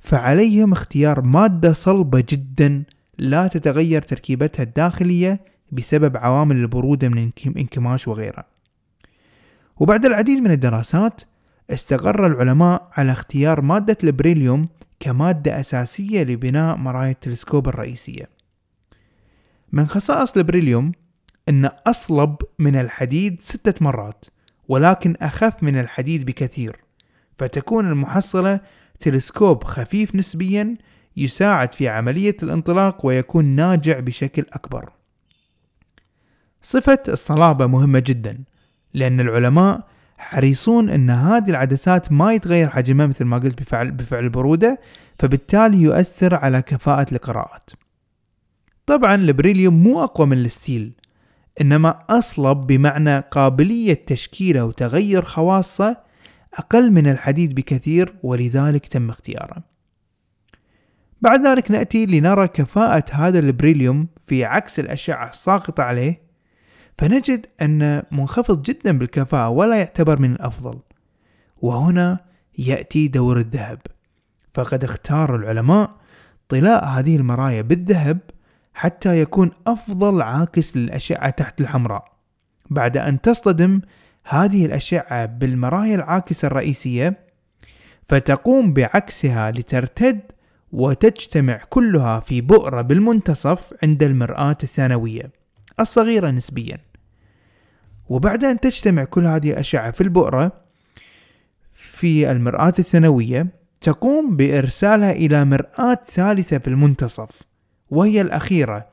فعليهم 0.03 0.71
اختيار 0.71 1.21
مادة 1.21 1.73
صلبة 1.73 2.23
جدا 2.29 2.83
لا 3.17 3.47
تتغير 3.47 4.01
تركيبتها 4.01 4.63
الداخلية 4.63 5.41
بسبب 5.71 6.17
عوامل 6.17 6.55
البرودة 6.55 7.09
من 7.09 7.31
انكماش 7.47 8.07
وغيرها. 8.07 8.45
وبعد 9.77 10.05
العديد 10.05 10.39
من 10.39 10.51
الدراسات 10.51 11.21
استقر 11.69 12.25
العلماء 12.25 12.89
على 12.91 13.11
اختيار 13.11 13.61
مادة 13.61 13.97
البريليوم 14.03 14.65
كمادة 14.99 15.59
أساسية 15.59 16.23
لبناء 16.23 16.77
مرايا 16.77 17.11
التلسكوب 17.11 17.67
الرئيسية. 17.67 18.29
من 19.71 19.87
خصائص 19.87 20.37
البريليوم 20.37 20.91
أنه 21.49 21.71
أصلب 21.87 22.35
من 22.59 22.75
الحديد 22.75 23.41
ستة 23.41 23.73
مرات 23.81 24.25
ولكن 24.67 25.15
أخف 25.21 25.63
من 25.63 25.79
الحديد 25.79 26.25
بكثير 26.25 26.75
فتكون 27.37 27.87
المحصلة 27.87 28.59
تلسكوب 28.99 29.63
خفيف 29.63 30.15
نسبيا 30.15 30.77
يساعد 31.17 31.73
في 31.73 31.87
عملية 31.87 32.37
الانطلاق 32.43 33.05
ويكون 33.05 33.45
ناجع 33.45 33.99
بشكل 33.99 34.45
أكبر. 34.53 34.89
صفة 36.61 36.99
الصلابة 37.07 37.65
مهمة 37.65 37.99
جدا 37.99 38.43
لأن 38.93 39.19
العلماء 39.19 39.87
حريصون 40.17 40.89
أن 40.89 41.09
هذه 41.09 41.49
العدسات 41.49 42.11
ما 42.11 42.33
يتغير 42.33 42.69
حجمها 42.69 43.05
مثل 43.05 43.25
ما 43.25 43.37
قلت 43.37 43.61
بفعل, 43.61 43.91
بفعل 43.91 44.23
البرودة 44.23 44.79
فبالتالي 45.19 45.81
يؤثر 45.81 46.35
على 46.35 46.61
كفاءة 46.61 47.13
القراءات. 47.13 47.69
طبعا 48.85 49.15
البريليوم 49.15 49.83
مو 49.83 50.03
أقوى 50.03 50.27
من 50.27 50.37
الستيل 50.37 50.93
إنما 51.61 51.99
أصلب 52.09 52.57
بمعنى 52.57 53.19
قابلية 53.19 54.05
تشكيله 54.05 54.65
وتغير 54.65 55.21
خواصه 55.21 56.02
أقل 56.53 56.91
من 56.91 57.07
الحديد 57.07 57.55
بكثير 57.55 58.15
ولذلك 58.23 58.87
تم 58.87 59.09
اختياره. 59.09 59.63
بعد 61.21 61.45
ذلك 61.45 61.71
نأتي 61.71 62.05
لنرى 62.05 62.47
كفاءة 62.47 63.05
هذا 63.11 63.39
البريليوم 63.39 64.07
في 64.27 64.45
عكس 64.45 64.79
الأشعة 64.79 65.29
الساقطة 65.29 65.83
عليه 65.83 66.21
فنجد 66.97 67.45
أنه 67.61 68.03
منخفض 68.11 68.61
جدا 68.63 68.97
بالكفاءة 68.97 69.49
ولا 69.49 69.75
يعتبر 69.75 70.19
من 70.19 70.31
الأفضل. 70.31 70.79
وهنا 71.61 72.19
يأتي 72.57 73.07
دور 73.07 73.37
الذهب. 73.37 73.79
فقد 74.53 74.83
اختار 74.83 75.35
العلماء 75.35 75.89
طلاء 76.49 76.85
هذه 76.85 77.15
المرايا 77.15 77.61
بالذهب 77.61 78.19
حتى 78.73 79.21
يكون 79.21 79.51
أفضل 79.67 80.21
عاكس 80.21 80.77
للأشعة 80.77 81.29
تحت 81.29 81.61
الحمراء 81.61 82.13
بعد 82.69 82.97
أن 82.97 83.21
تصطدم 83.21 83.81
هذه 84.23 84.65
الأشعة 84.65 85.25
بالمرايا 85.25 85.95
العاكسة 85.95 86.45
الرئيسية 86.45 87.19
فتقوم 88.09 88.73
بعكسها 88.73 89.51
لترتد 89.51 90.19
وتجتمع 90.71 91.61
كلها 91.69 92.19
في 92.19 92.41
بؤرة 92.41 92.81
بالمنتصف 92.81 93.73
عند 93.83 94.03
المرآة 94.03 94.57
الثانوية 94.63 95.31
الصغيرة 95.79 96.31
نسبيا. 96.31 96.77
وبعد 98.09 98.43
أن 98.43 98.59
تجتمع 98.59 99.03
كل 99.03 99.25
هذه 99.25 99.51
الأشعة 99.51 99.91
في 99.91 100.01
البؤرة 100.01 100.51
في 101.73 102.31
المرآة 102.31 102.73
الثانوية 102.79 103.47
تقوم 103.81 104.35
بإرسالها 104.35 105.11
إلى 105.11 105.45
مرآة 105.45 106.01
ثالثة 106.05 106.57
في 106.57 106.67
المنتصف 106.67 107.41
وهي 107.89 108.21
الأخيرة 108.21 108.87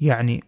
يعني 0.00 0.44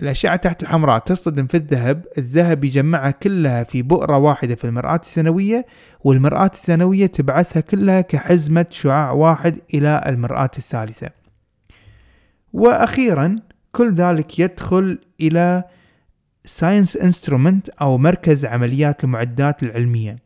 الأشعة 0.00 0.36
تحت 0.36 0.62
الحمراء 0.62 0.98
تصطدم 0.98 1.46
في 1.46 1.56
الذهب 1.56 2.06
الذهب 2.18 2.64
يجمعها 2.64 3.10
كلها 3.10 3.62
في 3.62 3.82
بؤرة 3.82 4.18
واحدة 4.18 4.54
في 4.54 4.64
المرآة 4.64 4.94
الثانوية 4.94 5.66
والمرآة 6.04 6.50
الثانوية 6.54 7.06
تبعثها 7.06 7.60
كلها 7.60 8.00
كحزمة 8.00 8.66
شعاع 8.70 9.10
واحد 9.10 9.58
إلى 9.74 10.04
المرآة 10.06 10.50
الثالثة. 10.58 11.10
وأخيرا 12.52 13.36
كل 13.72 13.94
ذلك 13.94 14.38
يدخل 14.38 14.98
إلى 15.20 15.64
science 16.44 16.96
instrument 16.96 17.68
أو 17.68 17.98
مركز 17.98 18.46
عمليات 18.46 19.04
المعدات 19.04 19.62
العلمية. 19.62 20.16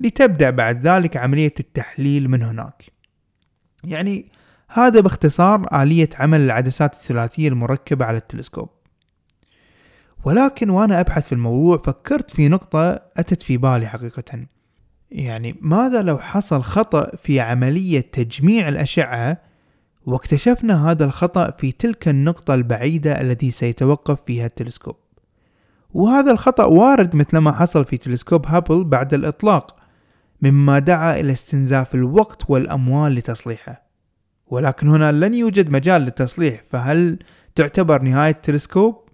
لتبدأ 0.00 0.50
بعد 0.50 0.78
ذلك 0.78 1.16
عملية 1.16 1.54
التحليل 1.60 2.28
من 2.28 2.42
هناك. 2.42 2.82
يعني 3.84 4.32
هذا 4.68 5.00
باختصار 5.00 5.82
آلية 5.82 6.08
عمل 6.18 6.40
العدسات 6.40 6.92
الثلاثية 6.94 7.48
المركبة 7.48 8.04
على 8.04 8.16
التلسكوب. 8.16 8.75
ولكن 10.26 10.70
وأنا 10.70 11.00
أبحث 11.00 11.26
في 11.26 11.32
الموضوع 11.32 11.78
فكرت 11.78 12.30
في 12.30 12.48
نقطة 12.48 12.92
أتت 13.16 13.42
في 13.42 13.56
بالي 13.56 13.86
حقيقة. 13.86 14.46
يعني 15.10 15.56
ماذا 15.60 16.02
لو 16.02 16.18
حصل 16.18 16.62
خطأ 16.62 17.16
في 17.16 17.40
عملية 17.40 18.00
تجميع 18.00 18.68
الأشعة 18.68 19.42
واكتشفنا 20.06 20.90
هذا 20.90 21.04
الخطأ 21.04 21.50
في 21.50 21.72
تلك 21.72 22.08
النقطة 22.08 22.54
البعيدة 22.54 23.20
التي 23.20 23.50
سيتوقف 23.50 24.22
فيها 24.26 24.46
التلسكوب؟ 24.46 24.96
وهذا 25.94 26.32
الخطأ 26.32 26.64
وارد 26.64 27.16
مثل 27.16 27.38
ما 27.38 27.52
حصل 27.52 27.84
في 27.84 27.96
تلسكوب 27.96 28.46
هابل 28.46 28.84
بعد 28.84 29.14
الإطلاق 29.14 29.76
مما 30.42 30.78
دعا 30.78 31.20
إلى 31.20 31.32
استنزاف 31.32 31.94
الوقت 31.94 32.50
والأموال 32.50 33.14
لتصليحه. 33.14 33.82
ولكن 34.46 34.88
هنا 34.88 35.12
لن 35.12 35.34
يوجد 35.34 35.70
مجال 35.70 36.02
للتصليح 36.02 36.62
فهل 36.64 37.18
تعتبر 37.54 38.02
نهاية 38.02 38.30
التلسكوب؟ 38.30 39.05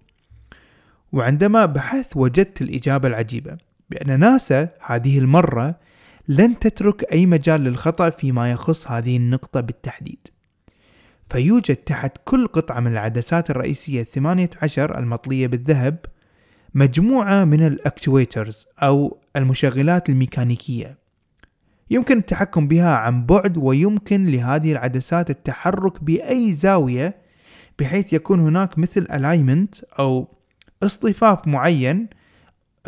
وعندما 1.13 1.65
بحثت 1.65 2.17
وجدت 2.17 2.61
الإجابة 2.61 3.07
العجيبة 3.07 3.57
بأن 3.89 4.19
ناسا 4.19 4.69
هذه 4.85 5.19
المرة 5.19 5.75
لن 6.27 6.59
تترك 6.59 7.03
أي 7.11 7.25
مجال 7.25 7.61
للخطأ 7.61 8.09
فيما 8.09 8.51
يخص 8.51 8.91
هذه 8.91 9.17
النقطة 9.17 9.61
بالتحديد. 9.61 10.27
فيوجد 11.29 11.75
تحت 11.75 12.17
كل 12.25 12.47
قطعة 12.47 12.79
من 12.79 12.91
العدسات 12.91 13.49
الرئيسية 13.49 14.01
الثمانية 14.01 14.49
عشر 14.61 14.97
المطلية 14.97 15.47
بالذهب 15.47 16.05
مجموعة 16.73 17.43
من 17.43 17.67
الأكتويترز 17.67 18.67
أو 18.83 19.17
المشغلات 19.35 20.09
الميكانيكية. 20.09 20.97
يمكن 21.89 22.17
التحكم 22.17 22.67
بها 22.67 22.95
عن 22.95 23.25
بعد 23.25 23.57
ويمكن 23.57 24.25
لهذه 24.25 24.71
العدسات 24.71 25.29
التحرك 25.29 26.03
بأي 26.03 26.53
زاوية 26.53 27.15
بحيث 27.79 28.13
يكون 28.13 28.39
هناك 28.39 28.79
مثل 28.79 29.05
alignment 29.07 29.99
أو 29.99 30.42
اصطفاف 30.85 31.47
معين 31.47 32.07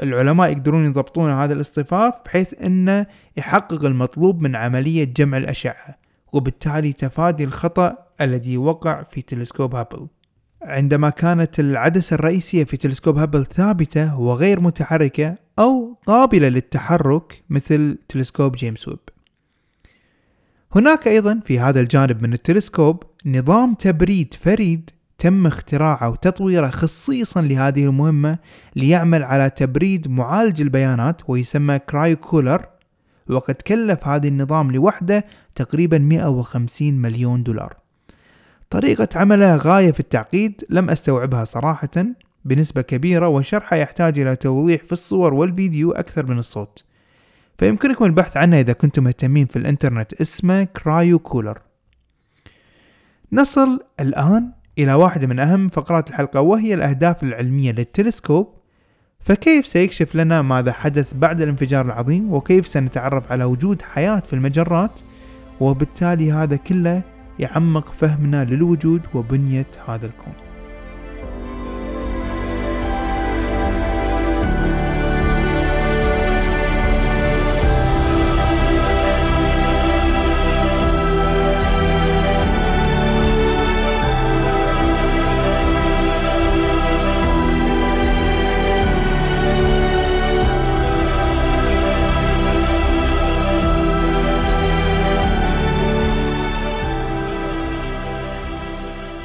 العلماء 0.04 0.52
يقدرون 0.52 0.86
يضبطون 0.86 1.32
هذا 1.32 1.54
الاصطفاف 1.54 2.14
بحيث 2.26 2.54
إنه 2.64 3.06
يحقق 3.38 3.86
المطلوب 3.86 4.42
من 4.42 4.56
عملية 4.56 5.04
جمع 5.04 5.38
الأشعة 5.38 5.98
وبالتالي 6.34 6.94
تفادي 6.94 7.44
الخطأ 7.44 7.98
الذي 8.22 8.58
وقع 8.58 9.04
في 9.04 9.22
تلسكوب 9.22 9.76
هابل. 9.76 10.08
عندما 10.62 11.10
كانت 11.10 11.60
العدسة 11.60 12.14
الرئيسية 12.14 12.64
في 12.64 12.78
تلسكوب 12.78 13.18
هابل 13.18 13.46
ثابتة 13.46 14.20
وغير 14.20 14.60
متحركة 14.60 15.36
أو 15.60 15.98
قابلة 16.06 16.48
للتحرك 16.50 17.44
مثل 17.50 17.98
تلسكوب 18.10 18.56
جيمس 18.56 18.88
ويب. 18.88 19.00
هناك 20.76 21.08
أيضا 21.08 21.40
في 21.46 21.60
هذا 21.60 21.80
الجانب 21.80 22.24
من 22.24 22.34
التلسكوب 22.34 23.04
نظام 23.26 23.74
تبريد 23.74 24.34
فريد 24.34 24.90
تم 25.26 25.48
اختراعه 25.48 26.10
وتطويره 26.10 26.68
خصيصا 26.68 27.42
لهذه 27.42 27.86
المهمة 27.86 28.38
ليعمل 28.76 29.24
على 29.24 29.50
تبريد 29.50 30.08
معالج 30.08 30.62
البيانات 30.62 31.22
ويسمى 31.28 31.80
cryo 31.80 32.18
cooler 32.18 32.66
وقد 33.30 33.56
كلف 33.56 34.08
هذا 34.08 34.28
النظام 34.28 34.72
لوحده 34.72 35.26
تقريبا 35.56 35.98
150 35.98 36.94
مليون 36.94 37.44
دولار. 37.44 37.78
طريقة 38.70 39.08
عمله 39.16 39.56
غاية 39.56 39.92
في 39.92 40.00
التعقيد 40.00 40.66
لم 40.70 40.90
أستوعبها 40.90 41.44
صراحة 41.44 42.06
بنسبة 42.46 42.82
كبيرة 42.82 43.28
وشرحها 43.28 43.78
يحتاج 43.78 44.20
إلى 44.20 44.36
توضيح 44.36 44.84
في 44.84 44.92
الصور 44.92 45.34
والفيديو 45.34 45.92
أكثر 45.92 46.26
من 46.26 46.40
الصوت. 46.40 46.84
فيمكنكم 47.58 48.06
البحث 48.06 48.38
عنه 48.38 48.60
إذا 48.60 48.74
كنتم 48.74 49.04
مهتمين 49.04 49.46
في 49.46 49.56
الإنترنت 49.56 50.14
اسمه 50.14 50.64
كرايو 50.64 51.20
كولر 51.20 51.62
نصل 53.32 53.80
الآن 54.00 54.52
إلى 54.80 54.94
واحدة 54.94 55.28
من 55.28 55.40
أهم 55.40 55.70
فقرات 55.70 56.10
الحلقة 56.10 56.42
وهي 56.42 56.74
الأهداف 56.74 57.24
العلمية 57.24 57.72
للتلسكوب. 57.72 58.54
فكيف 59.20 59.68
سيكشف 59.68 60.16
لنا 60.16 60.42
ماذا 60.42 60.72
حدث 60.72 61.14
بعد 61.14 61.42
الانفجار 61.42 61.86
العظيم؟ 61.86 62.34
وكيف 62.34 62.68
سنتعرف 62.68 63.32
على 63.32 63.44
وجود 63.44 63.82
حياة 63.82 64.20
في 64.20 64.34
المجرات؟ 64.34 65.00
وبالتالي 65.60 66.32
هذا 66.32 66.56
كله 66.56 67.04
يعمق 67.40 67.92
فهمنا 67.92 68.46
للوجود 68.46 69.02
وبنية 69.14 69.68
هذا 69.88 70.06
الكون. 70.06 70.45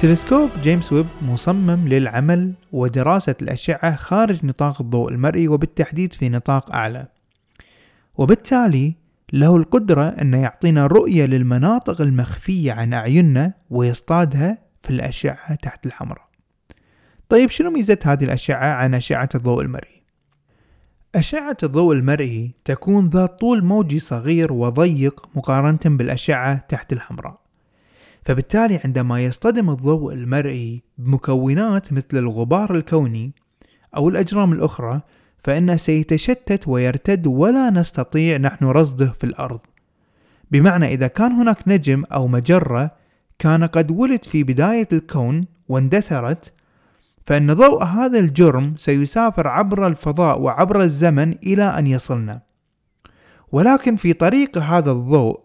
تلسكوب 0.00 0.50
جيمس 0.62 0.92
ويب 0.92 1.06
مصمم 1.22 1.88
للعمل 1.88 2.52
ودراسة 2.72 3.34
الأشعة 3.42 3.96
خارج 3.96 4.46
نطاق 4.46 4.80
الضوء 4.80 5.10
المرئي 5.10 5.48
وبالتحديد 5.48 6.12
في 6.12 6.28
نطاق 6.28 6.72
أعلى. 6.72 7.06
وبالتالي 8.14 8.94
له 9.32 9.56
القدرة 9.56 10.08
أن 10.08 10.34
يعطينا 10.34 10.86
رؤية 10.86 11.26
للمناطق 11.26 12.00
المخفية 12.00 12.72
عن 12.72 12.92
أعيننا 12.92 13.52
ويصطادها 13.70 14.58
في 14.82 14.90
الأشعة 14.90 15.54
تحت 15.54 15.86
الحمراء. 15.86 16.28
طيب 17.28 17.50
شنو 17.50 17.70
ميزة 17.70 17.98
هذه 18.04 18.24
الأشعة 18.24 18.72
عن 18.74 18.94
أشعة 18.94 19.28
الضوء 19.34 19.62
المرئي؟ 19.62 20.02
أشعة 21.14 21.56
الضوء 21.62 21.94
المرئي 21.94 22.54
تكون 22.64 23.08
ذات 23.08 23.38
طول 23.38 23.64
موجي 23.64 23.98
صغير 23.98 24.52
وضيق 24.52 25.28
مقارنة 25.34 25.80
بالأشعة 25.84 26.58
تحت 26.58 26.92
الحمراء. 26.92 27.49
فبالتالي 28.24 28.80
عندما 28.84 29.24
يصطدم 29.24 29.70
الضوء 29.70 30.14
المرئي 30.14 30.82
بمكونات 30.98 31.92
مثل 31.92 32.16
الغبار 32.18 32.74
الكوني 32.74 33.32
أو 33.96 34.08
الأجرام 34.08 34.52
الأخرى 34.52 35.00
فإنه 35.44 35.76
سيتشتت 35.76 36.68
ويرتد 36.68 37.26
ولا 37.26 37.70
نستطيع 37.70 38.36
نحن 38.36 38.64
رصده 38.64 39.06
في 39.06 39.24
الأرض. 39.24 39.60
بمعنى 40.50 40.86
إذا 40.94 41.06
كان 41.06 41.32
هناك 41.32 41.68
نجم 41.68 42.04
أو 42.04 42.28
مجرة 42.28 42.90
كان 43.38 43.64
قد 43.64 43.90
ولد 43.90 44.24
في 44.24 44.42
بداية 44.42 44.88
الكون 44.92 45.44
واندثرت 45.68 46.52
فإن 47.26 47.54
ضوء 47.54 47.84
هذا 47.84 48.18
الجرم 48.18 48.74
سيسافر 48.76 49.48
عبر 49.48 49.86
الفضاء 49.86 50.40
وعبر 50.40 50.82
الزمن 50.82 51.32
إلى 51.32 51.64
أن 51.64 51.86
يصلنا. 51.86 52.40
ولكن 53.52 53.96
في 53.96 54.12
طريق 54.12 54.58
هذا 54.58 54.92
الضوء 54.92 55.40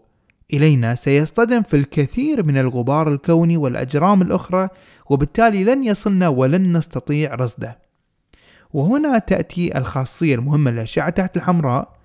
إلينا 0.52 0.94
سيصطدم 0.94 1.62
في 1.62 1.76
الكثير 1.76 2.42
من 2.42 2.58
الغبار 2.58 3.08
الكوني 3.08 3.56
والأجرام 3.56 4.22
الأخرى 4.22 4.68
وبالتالي 5.10 5.64
لن 5.64 5.84
يصلنا 5.84 6.28
ولن 6.28 6.76
نستطيع 6.76 7.34
رصده. 7.34 7.78
وهنا 8.72 9.18
تأتي 9.18 9.78
الخاصية 9.78 10.34
المهمة 10.34 10.70
للأشعة 10.70 11.10
تحت 11.10 11.36
الحمراء 11.36 11.96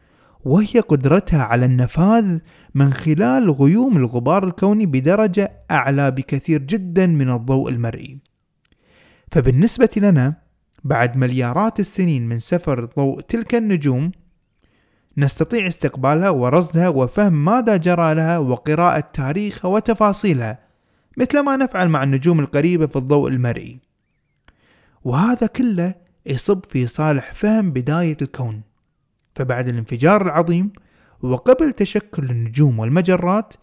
وهي 0.46 0.80
قدرتها 0.80 1.44
على 1.44 1.66
النفاذ 1.66 2.40
من 2.76 2.94
خلال 2.94 3.52
غيوم 3.52 3.98
الغبار 3.98 4.48
الكوني 4.48 4.86
بدرجة 4.86 5.52
أعلى 5.72 6.12
بكثير 6.12 6.62
جدا 6.62 7.06
من 7.06 7.32
الضوء 7.32 7.70
المرئي. 7.70 8.20
فبالنسبة 9.32 9.90
لنا 9.98 10.34
بعد 10.84 11.18
مليارات 11.18 11.80
السنين 11.80 12.30
من 12.30 12.40
سفر 12.40 12.86
ضوء 12.86 13.22
تلك 13.22 13.56
النجوم 13.56 14.12
نستطيع 15.18 15.68
استقبالها 15.68 16.30
ورصدها 16.30 16.90
وفهم 16.90 17.46
ماذا 17.46 17.78
جرى 17.78 18.14
لها 18.14 18.38
وقراءة 18.38 19.00
تاريخها 19.14 19.70
وتفاصيلها 19.70 20.60
مثل 21.18 21.40
ما 21.40 21.58
نفعل 21.58 21.90
مع 21.90 22.04
النجوم 22.04 22.40
القريبة 22.40 22.88
في 22.88 22.96
الضوء 22.96 23.30
المرئي. 23.30 23.80
وهذا 25.04 25.48
كله 25.48 25.96
يصب 26.26 26.66
في 26.70 26.88
صالح 26.88 27.34
فهم 27.34 27.72
بداية 27.72 28.18
الكون. 28.22 28.62
فبعد 29.36 29.68
الانفجار 29.68 30.22
العظيم 30.22 30.72
وقبل 31.22 31.74
تشكل 31.74 32.30
النجوم 32.30 32.80
والمجرات 32.80 33.54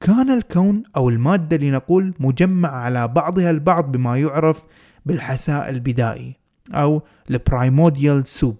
كان 0.00 0.30
الكون 0.30 0.82
أو 0.96 1.08
المادة 1.08 1.56
لنقول 1.56 2.14
مجمع 2.18 2.68
على 2.68 3.08
بعضها 3.08 3.50
البعض 3.50 3.92
بما 3.92 4.18
يعرف 4.18 4.64
بالحساء 5.06 5.70
البدائي 5.70 6.36
أو 6.74 7.02
ال 7.30 7.39
primordial 7.39 8.26
soup 8.26 8.56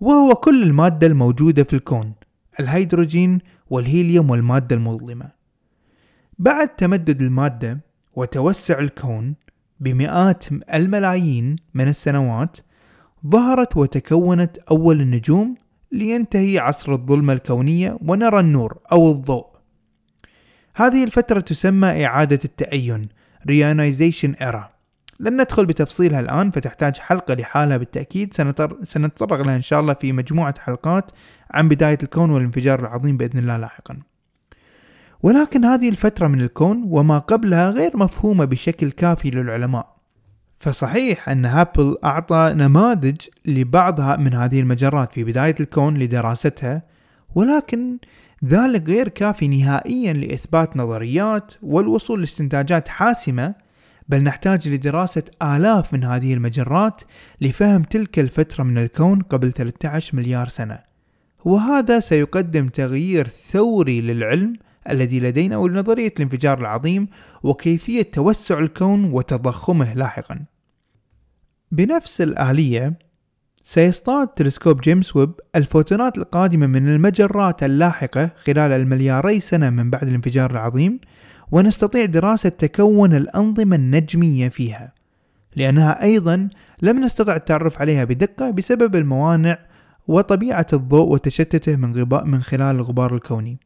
وهو 0.00 0.34
كل 0.34 0.62
المادة 0.62 1.06
الموجودة 1.06 1.62
في 1.64 1.72
الكون 1.72 2.12
الهيدروجين 2.60 3.38
والهيليوم 3.70 4.30
والمادة 4.30 4.76
المظلمة. 4.76 5.30
بعد 6.38 6.68
تمدد 6.68 7.22
المادة 7.22 7.80
وتوسع 8.14 8.78
الكون 8.78 9.34
بمئات 9.80 10.44
الملايين 10.74 11.56
من 11.74 11.88
السنوات 11.88 12.56
ظهرت 13.26 13.76
وتكونت 13.76 14.58
أول 14.58 15.00
النجوم 15.00 15.54
لينتهي 15.92 16.58
عصر 16.58 16.92
الظلمة 16.92 17.32
الكونية 17.32 17.98
ونرى 18.02 18.40
النور 18.40 18.78
أو 18.92 19.12
الضوء. 19.12 19.46
هذه 20.74 21.04
الفترة 21.04 21.40
تسمى 21.40 22.06
إعادة 22.06 22.38
التأين 22.44 23.08
Reionization 23.48 24.34
Era. 24.40 24.69
لن 25.20 25.40
ندخل 25.40 25.66
بتفصيلها 25.66 26.20
الآن 26.20 26.50
فتحتاج 26.50 26.98
حلقة 26.98 27.34
لحالها 27.34 27.76
بالتأكيد. 27.76 28.34
سنتطرق 28.82 29.40
لها 29.40 29.56
إن 29.56 29.62
شاء 29.62 29.80
الله 29.80 29.94
في 29.94 30.12
مجموعة 30.12 30.54
حلقات 30.58 31.10
عن 31.50 31.68
بداية 31.68 31.98
الكون 32.02 32.30
والانفجار 32.30 32.80
العظيم 32.80 33.16
بإذن 33.16 33.38
الله 33.38 33.56
لاحقا. 33.56 33.98
ولكن 35.22 35.64
هذه 35.64 35.88
الفترة 35.88 36.26
من 36.26 36.40
الكون 36.40 36.82
وما 36.86 37.18
قبلها 37.18 37.70
غير 37.70 37.96
مفهومة 37.96 38.44
بشكل 38.44 38.90
كافي 38.90 39.30
للعلماء. 39.30 39.96
فصحيح 40.60 41.28
أن 41.28 41.44
هابل 41.44 41.96
أعطى 42.04 42.52
نماذج 42.56 43.16
لبعضها 43.46 44.16
من 44.16 44.34
هذه 44.34 44.60
المجرات 44.60 45.12
في 45.12 45.24
بداية 45.24 45.54
الكون 45.60 45.98
لدراستها 45.98 46.82
ولكن 47.34 47.98
ذلك 48.44 48.88
غير 48.88 49.08
كافي 49.08 49.48
نهائيا 49.48 50.12
لإثبات 50.12 50.76
نظريات 50.76 51.52
والوصول 51.62 52.20
لاستنتاجات 52.20 52.88
حاسمة 52.88 53.54
بل 54.10 54.22
نحتاج 54.22 54.68
لدراسة 54.68 55.22
آلاف 55.42 55.94
من 55.94 56.04
هذه 56.04 56.34
المجرات 56.34 57.02
لفهم 57.40 57.82
تلك 57.82 58.18
الفترة 58.18 58.64
من 58.64 58.78
الكون 58.78 59.22
قبل 59.22 59.52
13 59.52 60.16
مليار 60.16 60.48
سنة. 60.48 60.78
وهذا 61.44 62.00
سيقدم 62.00 62.68
تغيير 62.68 63.28
ثوري 63.28 64.00
للعلم 64.00 64.56
الذي 64.88 65.20
لدينا 65.20 65.56
ولنظرية 65.56 66.12
الانفجار 66.16 66.58
العظيم 66.60 67.08
وكيفية 67.42 68.02
توسع 68.02 68.58
الكون 68.58 69.04
وتضخمه 69.04 69.94
لاحقا. 69.94 70.44
بنفس 71.72 72.20
الآلية 72.20 72.98
سيصطاد 73.64 74.28
تلسكوب 74.28 74.80
جيمس 74.80 75.16
ويب 75.16 75.32
الفوتونات 75.56 76.18
القادمة 76.18 76.66
من 76.66 76.88
المجرات 76.88 77.62
اللاحقة 77.62 78.30
خلال 78.36 78.72
الملياري 78.72 79.40
سنة 79.40 79.70
من 79.70 79.90
بعد 79.90 80.08
الانفجار 80.08 80.50
العظيم 80.50 81.00
ونستطيع 81.52 82.04
دراسة 82.04 82.48
تكون 82.48 83.14
الأنظمة 83.14 83.76
النجمية 83.76 84.48
فيها 84.48 84.92
لأنها 85.56 86.02
أيضا 86.02 86.48
لم 86.82 87.04
نستطع 87.04 87.36
التعرف 87.36 87.80
عليها 87.80 88.04
بدقة 88.04 88.50
بسبب 88.50 88.96
الموانع 88.96 89.58
وطبيعة 90.08 90.66
الضوء 90.72 91.12
وتشتته 91.12 91.76
من 91.76 91.94
غباء 91.94 92.24
من 92.24 92.42
خلال 92.42 92.76
الغبار 92.76 93.14
الكوني. 93.14 93.58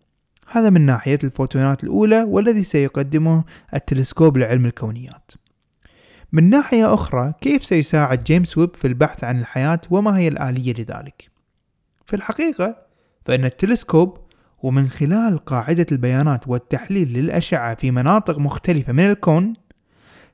هذا 0.51 0.71
من 0.71 0.81
ناحية 0.81 1.19
الفوتونات 1.25 1.85
الأولى 1.85 2.23
والذي 2.23 2.65
سيقدمه 2.65 3.45
التلسكوب 3.75 4.39
لعلم 4.39 4.67
الكونيات. 4.67 5.33
من 6.33 6.51
ناحية 6.51 6.95
أخرى 6.95 7.35
كيف 7.41 7.65
سيساعد 7.65 8.25
جيمس 8.25 8.59
ويب 8.59 8.77
في 8.77 8.87
البحث 8.87 9.25
عن 9.25 9.41
الحياة 9.41 9.81
وما 9.91 10.19
هي 10.19 10.29
الآلية 10.29 10.73
لذلك؟ 10.73 11.31
في 12.07 12.17
الحقيقة 12.17 12.77
فإن 13.25 13.45
التلسكوب 13.45 14.19
ومن 14.65 14.89
خلال 14.89 15.39
قاعدة 15.39 15.87
البيانات 15.93 16.49
والتحليل 16.49 17.13
للأشعة 17.13 17.75
في 17.75 17.91
مناطق 17.91 18.39
مختلفة 18.39 18.93
من 18.93 19.05
الكون 19.11 19.53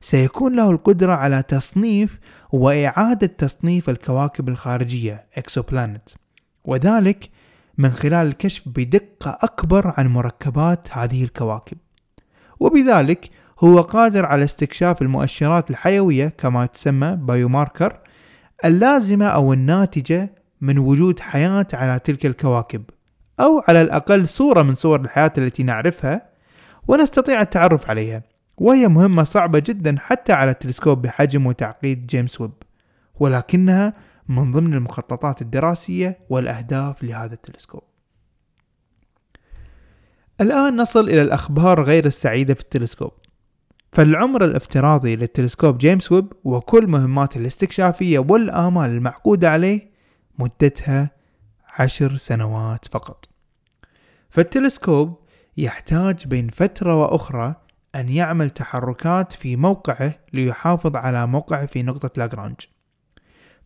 سيكون 0.01 0.57
له 0.57 0.71
القدرة 0.71 1.15
على 1.15 1.43
تصنيف 1.43 2.19
وإعادة 2.53 3.27
تصنيف 3.27 3.91
الكواكب 3.91 4.49
الخارجية 4.49 5.27
exoplanet. 5.39 6.15
وذلك 6.65 7.31
من 7.79 7.91
خلال 7.91 8.27
الكشف 8.27 8.69
بدقة 8.69 9.39
أكبر 9.41 9.95
عن 9.97 10.07
مركبات 10.07 10.89
هذه 10.93 11.25
الكواكب. 11.25 11.79
وبذلك 12.61 13.31
هو 13.65 13.81
قادر 13.81 14.27
على 14.27 14.45
استكشاف 14.45 15.03
المؤشرات 15.03 15.71
الحيوية 15.71 16.29
كما 16.29 16.67
تسمى 16.67 17.17
بايوماركر 17.17 18.01
اللازمة 18.65 19.27
أو 19.27 19.53
الناتجة 19.53 20.35
من 20.61 20.79
وجود 20.79 21.21
حياة 21.21 21.67
على 21.73 21.99
تلك 21.99 22.27
الكواكب. 22.27 22.83
أو 23.41 23.63
على 23.69 23.83
الأقل 23.83 24.29
صورة 24.29 24.63
من 24.63 24.75
صور 24.75 25.01
الحياة 25.01 25.33
التي 25.39 25.63
نعرفها 25.63 26.31
ونستطيع 26.89 27.41
التعرف 27.41 27.91
عليها 27.91 28.23
وهي 28.57 28.89
مهمة 28.89 29.23
صعبة 29.23 29.59
جدا 29.59 29.97
حتى 29.99 30.33
على 30.33 30.51
التلسكوب 30.51 31.03
بحجم 31.03 31.47
وتعقيد 31.47 32.07
جيمس 32.07 32.41
ويب 32.41 32.53
ولكنها 33.21 33.93
من 34.29 34.53
ضمن 34.53 34.75
المخططات 34.75 35.43
الدراسية 35.43 36.19
والأهداف 36.31 37.05
لهذا 37.05 37.35
التلسكوب. 37.35 37.83
الآن 40.41 40.77
نصل 40.77 41.09
إلى 41.09 41.23
الأخبار 41.23 41.83
غير 41.83 42.07
السعيدة 42.07 42.55
في 42.55 42.61
التلسكوب. 42.61 43.13
فالعمر 43.93 44.45
الافتراضي 44.45 45.17
للتلسكوب 45.17 45.79
جيمس 45.79 46.13
ويب 46.13 46.33
وكل 46.45 46.87
مهماته 46.87 47.39
الاستكشافية 47.39 48.19
والآمال 48.19 48.91
المعقودة 48.91 49.51
عليه 49.51 49.91
مدتها 50.39 51.11
عشر 51.79 52.17
سنوات 52.17 52.85
فقط. 52.89 53.30
فالتلسكوب 54.31 55.19
يحتاج 55.57 56.27
بين 56.27 56.49
فترة 56.49 57.03
وأخرى 57.03 57.55
أن 57.95 58.09
يعمل 58.09 58.51
تحركات 58.51 59.33
في 59.33 59.57
موقعه 59.57 60.15
ليحافظ 60.33 60.97
على 60.97 61.27
موقعه 61.27 61.67
في 61.67 61.83
نقطة 61.83 62.11
لاجرانج. 62.17 62.57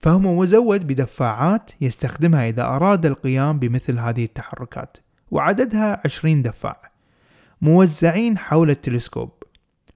فهو 0.01 0.19
مزود 0.19 0.87
بدفاعات 0.87 1.71
يستخدمها 1.81 2.49
إذا 2.49 2.65
أراد 2.65 3.07
القيام 3.07 3.59
بمثل 3.59 3.99
هذه 3.99 4.25
التحركات 4.25 4.97
وعددها 5.31 6.01
20 6.05 6.43
دفاع 6.43 6.93
موزعين 7.63 8.39
حول 8.39 8.71
التلسكوب. 8.71 9.31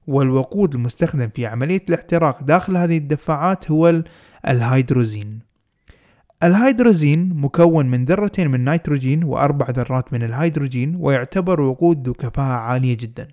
والوقود 0.07 0.75
المستخدم 0.75 1.29
في 1.29 1.47
عملية 1.47 1.83
الاحتراق 1.89 2.43
داخل 2.43 2.77
هذه 2.77 2.99
الدفاعات 2.99 3.71
هو 3.71 4.03
الهيدروزين. 4.49 5.48
الهيدروزين 6.43 7.35
مكون 7.35 7.87
من 7.87 8.05
ذرتين 8.05 8.49
من 8.49 8.55
النيتروجين 8.55 9.25
وأربع 9.25 9.71
ذرات 9.71 10.13
من 10.13 10.23
الهيدروجين 10.23 10.97
ويعتبر 11.01 11.61
وقود 11.61 12.07
ذو 12.07 12.15
كفاءة 12.15 12.59
عالية 12.59 12.97
جدا. 12.97 13.29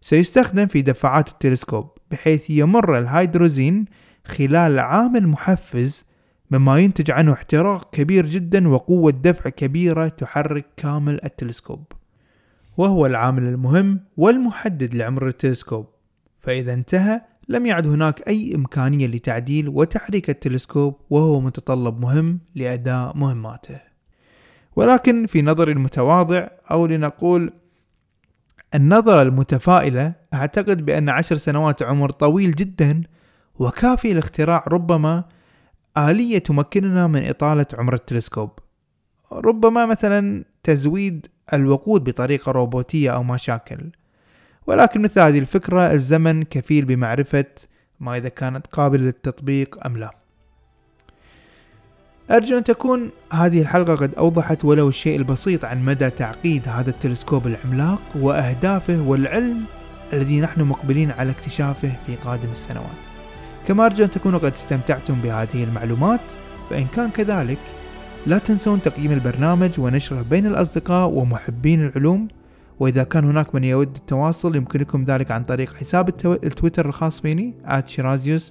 سيستخدم 0.00 0.66
في 0.66 0.82
دفاعات 0.82 1.28
التلسكوب 1.28 1.90
بحيث 2.10 2.50
يمر 2.50 2.98
الهيدروزين 2.98 3.84
خلال 4.24 4.78
عامل 4.78 5.28
محفز 5.28 6.04
مما 6.50 6.78
ينتج 6.78 7.10
عنه 7.10 7.32
احتراق 7.32 7.94
كبير 7.94 8.26
جدا 8.26 8.68
وقوة 8.68 9.10
دفع 9.10 9.50
كبيرة 9.50 10.08
تحرك 10.08 10.66
كامل 10.76 11.20
التلسكوب. 11.24 11.84
وهو 12.76 13.06
العامل 13.06 13.42
المهم 13.42 14.00
والمحدد 14.16 14.94
لعمر 14.94 15.28
التلسكوب. 15.28 15.86
فإذا 16.40 16.74
انتهى 16.74 17.20
لم 17.48 17.66
يعد 17.66 17.86
هناك 17.86 18.28
أي 18.28 18.54
إمكانية 18.54 19.06
لتعديل 19.06 19.68
وتحريك 19.68 20.30
التلسكوب 20.30 21.00
وهو 21.10 21.40
متطلب 21.40 22.00
مهم 22.00 22.40
لأداء 22.54 23.16
مهماته. 23.16 23.80
ولكن 24.76 25.26
في 25.26 25.42
نظري 25.42 25.72
المتواضع 25.72 26.48
أو 26.70 26.86
لنقول 26.86 27.52
النظرة 28.74 29.22
المتفائلة 29.22 30.14
أعتقد 30.34 30.84
بأن 30.84 31.08
عشر 31.08 31.36
سنوات 31.36 31.82
عمر 31.82 32.10
طويل 32.10 32.54
جدا 32.54 33.02
وكافي 33.58 34.12
لاختراع 34.12 34.64
ربما 34.68 35.24
آلية 35.98 36.38
تمكننا 36.38 37.06
من 37.06 37.28
إطالة 37.28 37.66
عمر 37.74 37.94
التلسكوب. 37.94 38.50
ربما 39.32 39.86
مثلا 39.86 40.44
تزويد 40.62 41.26
الوقود 41.52 42.04
بطريقة 42.04 42.52
روبوتية 42.52 43.10
أو 43.10 43.22
ما 43.22 43.36
شاكل 43.36 43.90
ولكن 44.66 45.02
مثل 45.02 45.20
هذه 45.20 45.38
الفكرة 45.38 45.92
الزمن 45.92 46.42
كفيل 46.42 46.84
بمعرفة 46.84 47.44
ما 48.00 48.16
إذا 48.16 48.28
كانت 48.28 48.66
قابلة 48.66 49.02
للتطبيق 49.02 49.86
أم 49.86 49.96
لا. 49.96 50.10
أرجو 52.30 52.58
أن 52.58 52.64
تكون 52.64 53.10
هذه 53.32 53.60
الحلقة 53.60 53.94
قد 53.94 54.14
أوضحت 54.14 54.64
ولو 54.64 54.88
الشيء 54.88 55.16
البسيط 55.16 55.64
عن 55.64 55.84
مدى 55.84 56.10
تعقيد 56.10 56.68
هذا 56.68 56.90
التلسكوب 56.90 57.46
العملاق 57.46 58.02
وأهدافه 58.14 59.00
والعلم 59.00 59.64
الذي 60.12 60.40
نحن 60.40 60.62
مقبلين 60.62 61.10
على 61.10 61.30
اكتشافه 61.30 61.96
في 62.06 62.16
قادم 62.16 62.52
السنوات. 62.52 62.96
كما 63.66 63.86
أرجو 63.86 64.04
أن 64.04 64.10
تكونوا 64.10 64.38
قد 64.38 64.52
استمتعتم 64.52 65.14
بهذه 65.14 65.64
المعلومات 65.64 66.20
فإن 66.70 66.86
كان 66.86 67.10
كذلك 67.10 67.58
لا 68.26 68.38
تنسون 68.38 68.82
تقييم 68.82 69.12
البرنامج 69.12 69.80
ونشره 69.80 70.22
بين 70.22 70.46
الأصدقاء 70.46 71.08
ومحبين 71.08 71.86
العلوم 71.86 72.28
وإذا 72.80 73.02
كان 73.02 73.24
هناك 73.24 73.54
من 73.54 73.64
يود 73.64 73.96
التواصل 73.96 74.56
يمكنكم 74.56 75.04
ذلك 75.04 75.30
عن 75.30 75.44
طريق 75.44 75.74
حساب 75.74 76.08
التويتر 76.24 76.86
الخاص 76.86 77.20
فيني 77.20 77.54
@shirazius 77.66 78.42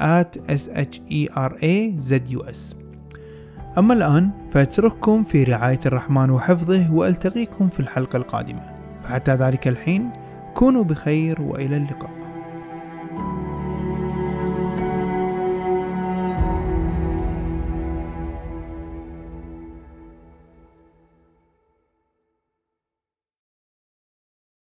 @sherazus 0.00 2.74
أما 3.78 3.94
الآن 3.94 4.30
فأترككم 4.50 5.24
في 5.24 5.44
رعاية 5.44 5.80
الرحمن 5.86 6.30
وحفظه 6.30 6.94
وألتقيكم 6.94 7.68
في 7.68 7.80
الحلقة 7.80 8.16
القادمة. 8.16 8.60
فحتى 9.02 9.34
ذلك 9.34 9.68
الحين 9.68 10.10
كونوا 10.54 10.84
بخير 10.84 11.42
وإلى 11.42 11.76
اللقاء. 11.76 12.17